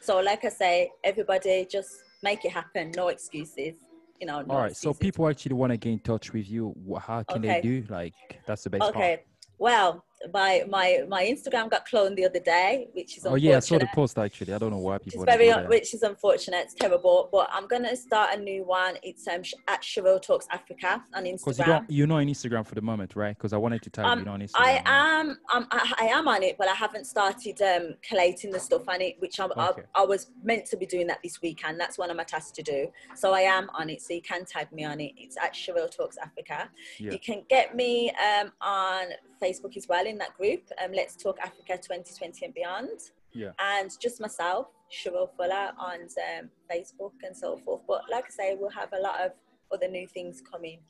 [0.00, 2.92] So, like I say, everybody just make it happen.
[2.96, 3.74] No excuses.
[4.20, 4.42] You know.
[4.42, 4.70] No All right.
[4.70, 4.82] Excuses.
[4.82, 6.74] So, people actually want to get in touch with you.
[7.00, 7.60] How can okay.
[7.60, 7.84] they do?
[7.88, 8.14] Like,
[8.46, 8.98] that's the best okay.
[8.98, 9.26] part.
[9.58, 13.60] Well, my my my Instagram got cloned the other day, which is oh yeah, I
[13.60, 14.52] saw the post actually.
[14.52, 15.20] I don't know why people.
[15.20, 16.64] Which is very, which is unfortunate.
[16.64, 18.96] It's terrible, but I'm gonna start a new one.
[19.02, 21.38] It's um at Sherelle Talks Africa on Instagram.
[21.38, 23.36] Because you don't, you're not on Instagram for the moment, right?
[23.36, 24.50] Because I wanted to tell um, you on Instagram.
[24.56, 28.60] I am, um, I, I, am on it, but I haven't started um collating the
[28.60, 29.82] stuff on it, which I'm, okay.
[29.94, 31.80] I, I was meant to be doing that this weekend.
[31.80, 32.88] That's one of my tasks to do.
[33.14, 34.02] So I am on it.
[34.02, 35.12] So you can tag me on it.
[35.16, 36.68] It's at Sherelle Talks Africa.
[36.98, 37.12] Yeah.
[37.12, 39.06] You can get me um on
[39.42, 40.62] Facebook as well in that group.
[40.82, 42.98] Um, Let's Talk Africa 2020 and beyond.
[43.32, 43.52] Yeah.
[43.58, 47.82] And just myself, Sherelle Fuller, on um, Facebook and so forth.
[47.86, 49.32] But like I say, we'll have a lot of
[49.72, 50.80] other new things coming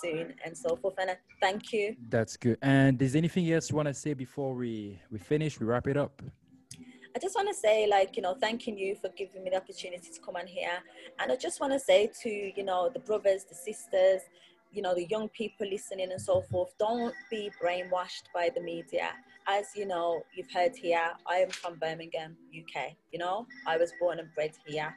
[0.00, 0.94] soon and so forth.
[0.98, 1.94] And uh, thank you.
[2.08, 2.58] That's good.
[2.62, 5.60] And is anything else you want to say before we we finish?
[5.60, 6.22] We wrap it up.
[7.14, 10.10] I just want to say, like, you know, thanking you for giving me the opportunity
[10.12, 10.78] to come on here.
[11.18, 14.22] And I just want to say to, you know, the brothers, the sisters,
[14.72, 19.10] you know the young people listening and so forth don't be brainwashed by the media.
[19.48, 23.92] As you know you've heard here i am from birmingham uk you know i was
[24.00, 24.94] born and bred here.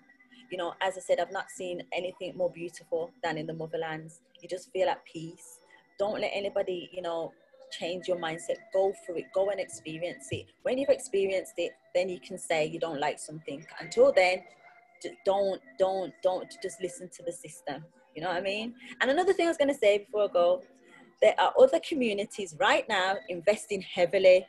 [0.52, 4.20] You know as i said i've not seen anything more beautiful than in the motherlands.
[4.42, 5.60] You just feel at peace.
[5.98, 7.32] Don't let anybody you know
[7.72, 8.58] change your mindset.
[8.72, 9.26] Go through it.
[9.34, 10.46] Go and experience it.
[10.62, 13.66] When you've experienced it then you can say you don't like something.
[13.80, 14.44] Until then
[15.26, 17.84] don't don't don't just listen to the system
[18.16, 18.76] you know what I mean?
[19.02, 20.62] And another thing I was going to say before I go,
[21.22, 24.46] there are other communities right now investing heavily,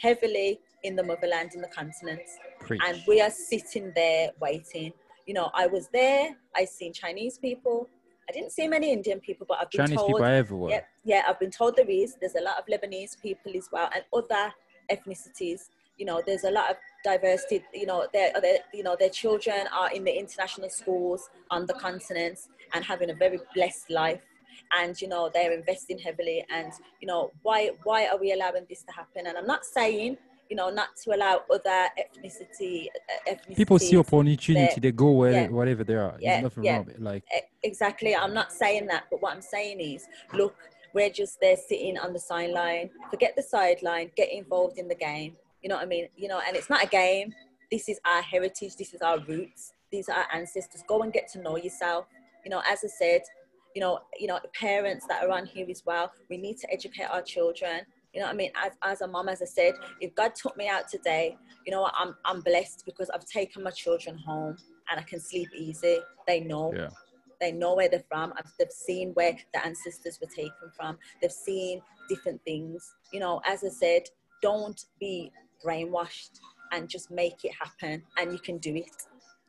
[0.00, 2.22] heavily in the motherland, in the continent.
[2.60, 2.80] Preach.
[2.86, 4.92] And we are sitting there waiting.
[5.26, 7.88] You know, I was there, I seen Chinese people.
[8.28, 10.08] I didn't see many Indian people, but I've been Chinese told.
[10.08, 10.70] people everywhere.
[11.04, 12.16] Yeah, yeah, I've been told there is.
[12.20, 14.52] There's a lot of Lebanese people as well, and other
[14.90, 15.68] ethnicities.
[15.96, 17.62] You know, there's a lot of diversity.
[17.72, 21.74] You know, their, their you know their children are in the international schools on the
[21.74, 24.20] continents and having a very blessed life
[24.76, 28.82] and you know they're investing heavily and you know why why are we allowing this
[28.82, 29.26] to happen?
[29.26, 30.16] And i'm not saying
[30.50, 32.86] you know not to allow other ethnicity
[33.28, 35.48] uh, people see opportunity they go where yeah.
[35.48, 36.16] whatever they are.
[36.20, 36.76] Yeah, There's nothing yeah.
[36.76, 37.24] wrong like
[37.62, 38.14] exactly.
[38.14, 40.56] I'm not saying that but what i'm saying is look
[40.94, 42.88] we're just there sitting on the sideline.
[43.10, 44.10] Forget the sideline.
[44.16, 45.36] Get involved in the game.
[45.62, 46.08] You know what i mean?
[46.16, 47.34] You know and it's not a game.
[47.70, 48.76] This is our heritage.
[48.76, 49.72] This is our roots.
[49.90, 50.82] These are our ancestors.
[50.86, 52.06] Go and get to know yourself
[52.46, 53.22] you know, as I said,
[53.74, 57.10] you know, you know, parents that are on here as well, we need to educate
[57.10, 57.80] our children.
[58.14, 58.52] You know what I mean?
[58.54, 61.36] As, as a mom, as I said, if God took me out today,
[61.66, 64.56] you know what, I'm, I'm blessed because I've taken my children home
[64.88, 65.98] and I can sleep easy.
[66.28, 66.72] They know.
[66.74, 66.90] Yeah.
[67.40, 68.32] They know where they're from.
[68.60, 70.96] They've seen where the ancestors were taken from.
[71.20, 72.94] They've seen different things.
[73.12, 74.02] You know, as I said,
[74.40, 75.32] don't be
[75.62, 76.38] brainwashed
[76.72, 79.02] and just make it happen and you can do it.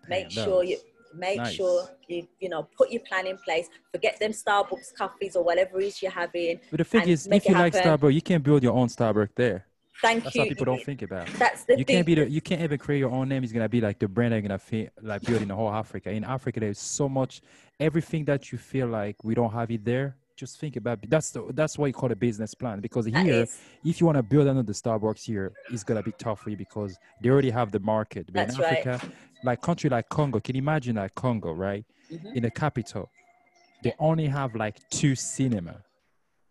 [0.10, 0.78] Make sure you
[1.14, 1.54] Make nice.
[1.54, 3.70] sure you you know put your plan in place.
[3.92, 6.60] Forget them Starbucks coffees or whatever it is you're having.
[6.70, 9.66] But the thing is, if you like Starbucks, you can build your own Starbucks there.
[10.02, 10.42] Thank That's you.
[10.42, 11.28] That's people don't think about.
[11.40, 11.96] That's the you thing.
[11.98, 13.44] can't be the, you can't even create your own name.
[13.44, 16.12] It's gonna be like the brand are gonna feel like building the whole Africa.
[16.12, 17.42] In Africa, there's so much
[17.80, 20.16] everything that you feel like we don't have it there.
[20.38, 23.48] Just think about that's the that's why you call it business plan because here
[23.84, 26.98] if you want to build another Starbucks here, it's gonna be tough for you because
[27.22, 28.28] they already have the market.
[28.28, 28.88] But That's in right.
[28.88, 29.12] Africa,
[29.44, 31.84] like country like Congo, can you imagine like Congo, right?
[32.12, 32.36] Mhm.
[32.36, 33.10] In the capital,
[33.82, 35.84] they only have like two cinema.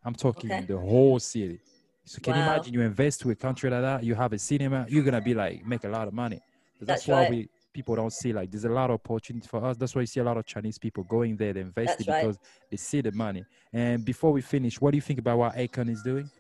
[0.05, 0.67] I'm talking Okay.
[0.67, 1.61] the whole city.
[2.05, 4.87] So can you imagine you invest to a country like that, you have a cinema,
[4.89, 6.41] you're gonna be like make a lot of money.
[6.81, 7.31] That's, That's why right.
[7.31, 9.77] we people don't see like there's a lot of opportunity for us.
[9.77, 12.11] That's why you see a lot of Chinese people going there, they invest That's it
[12.11, 12.23] right.
[12.23, 12.39] because
[12.71, 13.45] they see the money.
[13.71, 16.31] And before we finish, what do you think about what Akon is doing?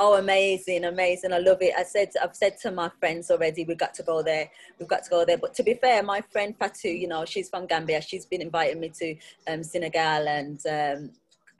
[0.00, 1.32] Oh, amazing, amazing.
[1.32, 1.74] I love it.
[1.78, 4.50] I said, I've said to my friends already, we've got to go there.
[4.78, 5.38] We've got to go there.
[5.38, 8.00] But to be fair, my friend Fatu, you know, she's from Gambia.
[8.00, 9.14] She's been inviting me to
[9.46, 11.10] um, Senegal and um,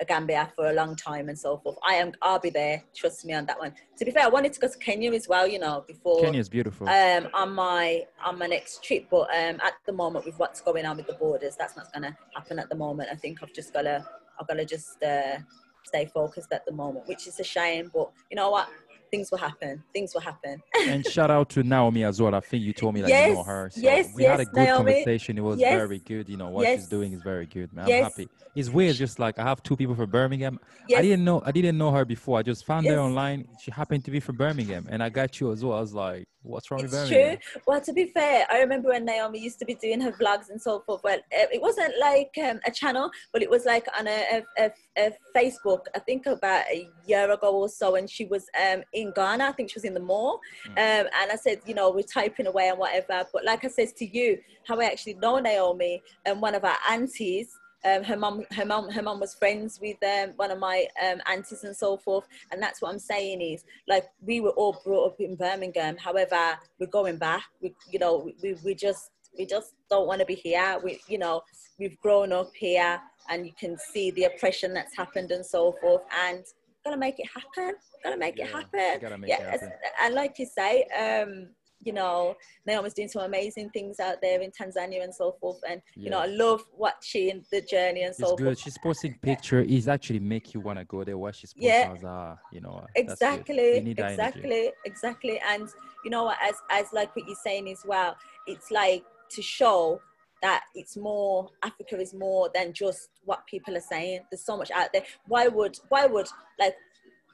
[0.04, 1.76] Gambia for a long time and so forth.
[1.86, 2.82] I am, I'll be there.
[2.94, 3.74] Trust me on that one.
[3.98, 6.40] To be fair, I wanted to go to Kenya as well, you know, before Kenya
[6.40, 6.88] is beautiful.
[6.88, 9.06] um, on my on my next trip.
[9.10, 12.04] But um, at the moment, with what's going on with the borders, that's not going
[12.04, 13.08] to happen at the moment.
[13.12, 14.04] I think I've just got to
[14.40, 15.38] I've got to just uh,
[15.84, 17.90] stay focused at the moment, which is a shame.
[17.92, 18.68] But you know what?
[19.10, 19.82] Things will happen.
[19.92, 20.62] Things will happen.
[20.86, 22.34] and shout out to Naomi as well.
[22.34, 23.70] I think you told me like you know her.
[23.72, 24.92] So yes, we had a good Naomi.
[24.92, 25.36] conversation.
[25.36, 25.74] It was Yes.
[25.74, 26.28] very good.
[26.28, 27.86] You know what she's doing is very good, man.
[27.90, 28.28] I'm happy.
[28.54, 30.58] It's weird, just like I have two people from Birmingham.
[30.96, 32.38] I didn't know I didn't know her before.
[32.38, 33.46] I just found her online.
[33.60, 35.76] She happened to be from Birmingham, and I got you as well.
[35.76, 37.36] I was like, "What's wrong with It's true.
[37.66, 40.60] Well, to be fair, I remember when Naomi used to be doing her vlogs and
[40.60, 41.02] so forth.
[41.04, 44.70] Well, uh, it wasn't like um, a channel, but it was like on a, a,
[44.96, 45.82] a, Facebook.
[45.94, 49.44] I think about a year ago or so, and she was um, in Ghana.
[49.44, 50.70] I think she was in the mall, Mm.
[50.72, 53.26] um, and I said, you know, we're typing away and whatever.
[53.32, 56.76] But like I said to you, how I actually know Naomi and one of our
[56.88, 57.58] aunties.
[57.84, 61.20] Um, her mum her mom, her mom was friends with um, one of my um,
[61.26, 65.06] aunties and so forth, and that's what I'm saying is like we were all brought
[65.12, 65.96] up in Birmingham.
[65.96, 67.44] However, we're going back.
[67.62, 70.78] We, you know, we, we just we just don't want to be here.
[70.84, 71.42] We, you know,
[71.78, 73.00] we've grown up here,
[73.30, 76.02] and you can see the oppression that's happened and so forth.
[76.26, 76.44] And
[76.84, 77.76] gotta make it happen.
[78.04, 79.00] Gotta make it Yeah, happen.
[79.00, 79.72] gotta make yeah, it happen.
[80.02, 81.48] and like you say, um,
[81.82, 85.60] you know, Naomi's doing some amazing things out there in Tanzania and so forth.
[85.68, 88.44] And you know, I love watching the journey and It's so good.
[88.44, 88.58] forth.
[88.58, 89.60] She's posting picture.
[89.66, 91.16] It's actually make you want to go there.
[91.16, 91.94] What she's posting, Yeah.
[92.04, 95.68] Ah, you know, exactly exactly exactly and
[96.04, 98.16] you know what as as like what you're saying as well
[98.46, 100.00] it's like to show
[100.42, 104.70] that it's more africa is more than just what people are saying there's so much
[104.70, 106.28] out there why would why would
[106.58, 106.74] like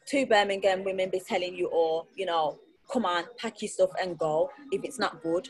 [0.07, 2.59] two birmingham women be telling you or you know
[2.91, 5.49] come on pack your stuff and go if it's not good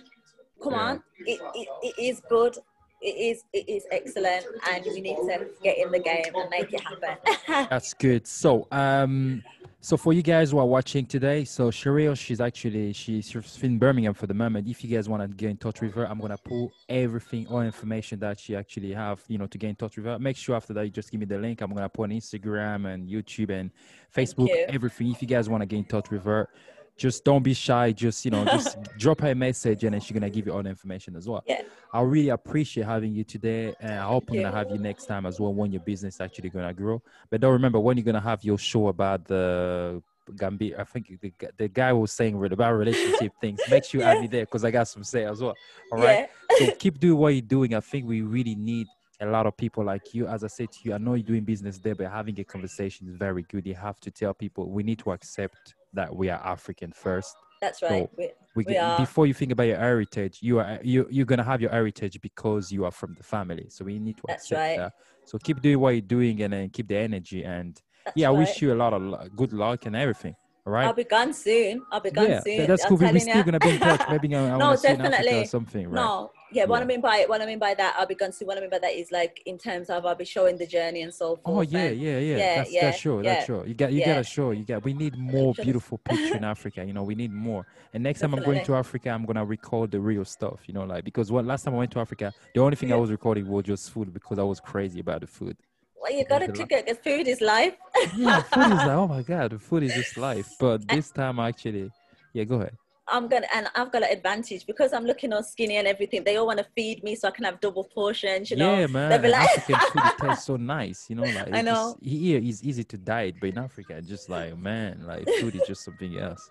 [0.62, 0.80] come Yeah.
[0.80, 2.56] on it, it, it is good
[3.02, 6.72] it is it is excellent and we need to get in the game and make
[6.72, 7.16] it happen
[7.70, 8.26] That's good.
[8.26, 9.42] So, um,
[9.80, 14.14] so for you guys who are watching today, so Sherelle, she's actually she's in Birmingham
[14.14, 14.66] for the moment.
[14.66, 17.60] If you guys want to get in touch with her, I'm gonna pull everything, all
[17.60, 20.18] information that she actually have, you know, to get in touch with her.
[20.18, 21.60] Make sure after that you just give me the link.
[21.60, 23.70] I'm gonna put on Instagram and YouTube and
[24.14, 25.10] Facebook, everything.
[25.12, 26.48] If you guys want to get in touch with her,
[26.96, 27.92] just don't be shy.
[27.92, 30.62] Just you know, just drop her a message, and then she's gonna give you all
[30.62, 31.42] the information as well.
[31.46, 31.62] Yeah.
[31.92, 34.42] I really appreciate having you today, and I hope I'm you.
[34.42, 37.02] gonna have you next time as well when your business actually gonna grow.
[37.30, 40.02] But don't remember when you're gonna have your show about the
[40.36, 40.80] Gambia.
[40.80, 43.60] I think the, the guy was saying about relationship things.
[43.70, 44.20] Make sure you add Yeah.
[44.22, 45.54] me there because I got some say as well.
[45.92, 46.28] All right.
[46.58, 47.74] yeah So keep doing what you're doing.
[47.74, 48.88] I think we really need
[49.20, 50.26] a lot of people like you.
[50.26, 53.08] As I said to you, I know you're doing business there, but having a conversation
[53.08, 53.64] is very good.
[53.66, 57.34] You have to tell people we need to accept that we are African first.
[57.60, 58.04] That's right.
[58.04, 58.98] So, We- We, We get- are.
[58.98, 62.72] before you think about your heritage, you are you you're gonna have your heritage because
[62.72, 63.66] you are from the family.
[63.68, 64.76] So we need to That's accept right.
[64.78, 64.92] that.
[65.26, 67.44] So keep doing what you're doing and then keep the energy.
[67.44, 68.38] And that's yeah, I right.
[68.38, 69.02] wish you a lot of
[69.36, 70.34] good luck and everything.
[70.66, 70.86] All right.
[70.86, 71.82] I'll be gone soon.
[71.92, 72.58] I'll be gone yeah, soon.
[72.62, 72.96] tha- that's cool.
[72.96, 74.02] We- We're still gonna be in touch.
[74.08, 75.94] Maybe I, I No, wanna see you in Africa or something, right?
[76.02, 76.64] No, yeah.
[76.64, 78.48] What I mean by what I mean by that, I'll be gone soon.
[78.48, 81.02] What I mean by that is like in terms of I'll be showing the journey
[81.02, 81.42] and so oh, forth.
[81.46, 82.18] Oh yeah, yeah, yeah.
[82.18, 83.22] yeah, that's yeah, that's sure.
[83.22, 83.66] That's sure.
[83.66, 84.06] You got you yeah.
[84.06, 84.50] gotta show.
[84.52, 84.84] You got.
[84.84, 86.84] We need more beautiful picture in Africa.
[86.84, 87.66] You know, we need more.
[87.92, 90.60] And next time I'm going to Africa, I'm gonna record the real stuff.
[90.66, 92.96] You know, like because what last time I went to Africa, the only thing I
[92.96, 95.56] was recording was just food because I was crazy about the food.
[96.00, 97.74] Well, you gotta cook it because food is life.
[98.16, 100.48] Yeah, food is like oh my god, the food is just life.
[100.58, 101.90] But this time actually,
[102.32, 102.76] yeah, go ahead.
[103.08, 106.24] I'm gonna and I've got an advantage because I'm looking all skinny and everything.
[106.24, 108.50] They all want to feed me so I can have double portions.
[108.50, 109.10] You know, yeah, man.
[109.10, 111.06] they'll be like, African food tastes so nice.
[111.08, 111.96] You know, like I know.
[112.00, 115.62] Just, here it's easy to diet, but in Africa, just like man, like food is
[115.66, 116.50] just something else.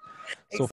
[0.52, 0.70] So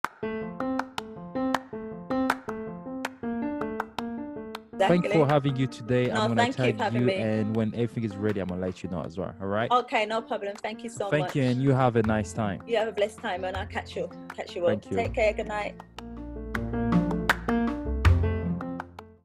[4.88, 6.06] thank you for having you today.
[6.06, 7.14] No, I'm gonna thank you tag for having you, me.
[7.14, 9.34] and when everything is ready, I'm gonna let you know as well.
[9.40, 9.70] All right.
[9.70, 10.54] Okay, no problem.
[10.56, 11.32] Thank you so Thank much.
[11.32, 12.62] Thank you, and you have a nice time.
[12.66, 14.10] You have a blessed time, and I'll catch you.
[14.34, 14.68] Catch you all.
[14.68, 14.96] Thank you.
[14.96, 15.32] Take care.
[15.32, 15.74] Good night.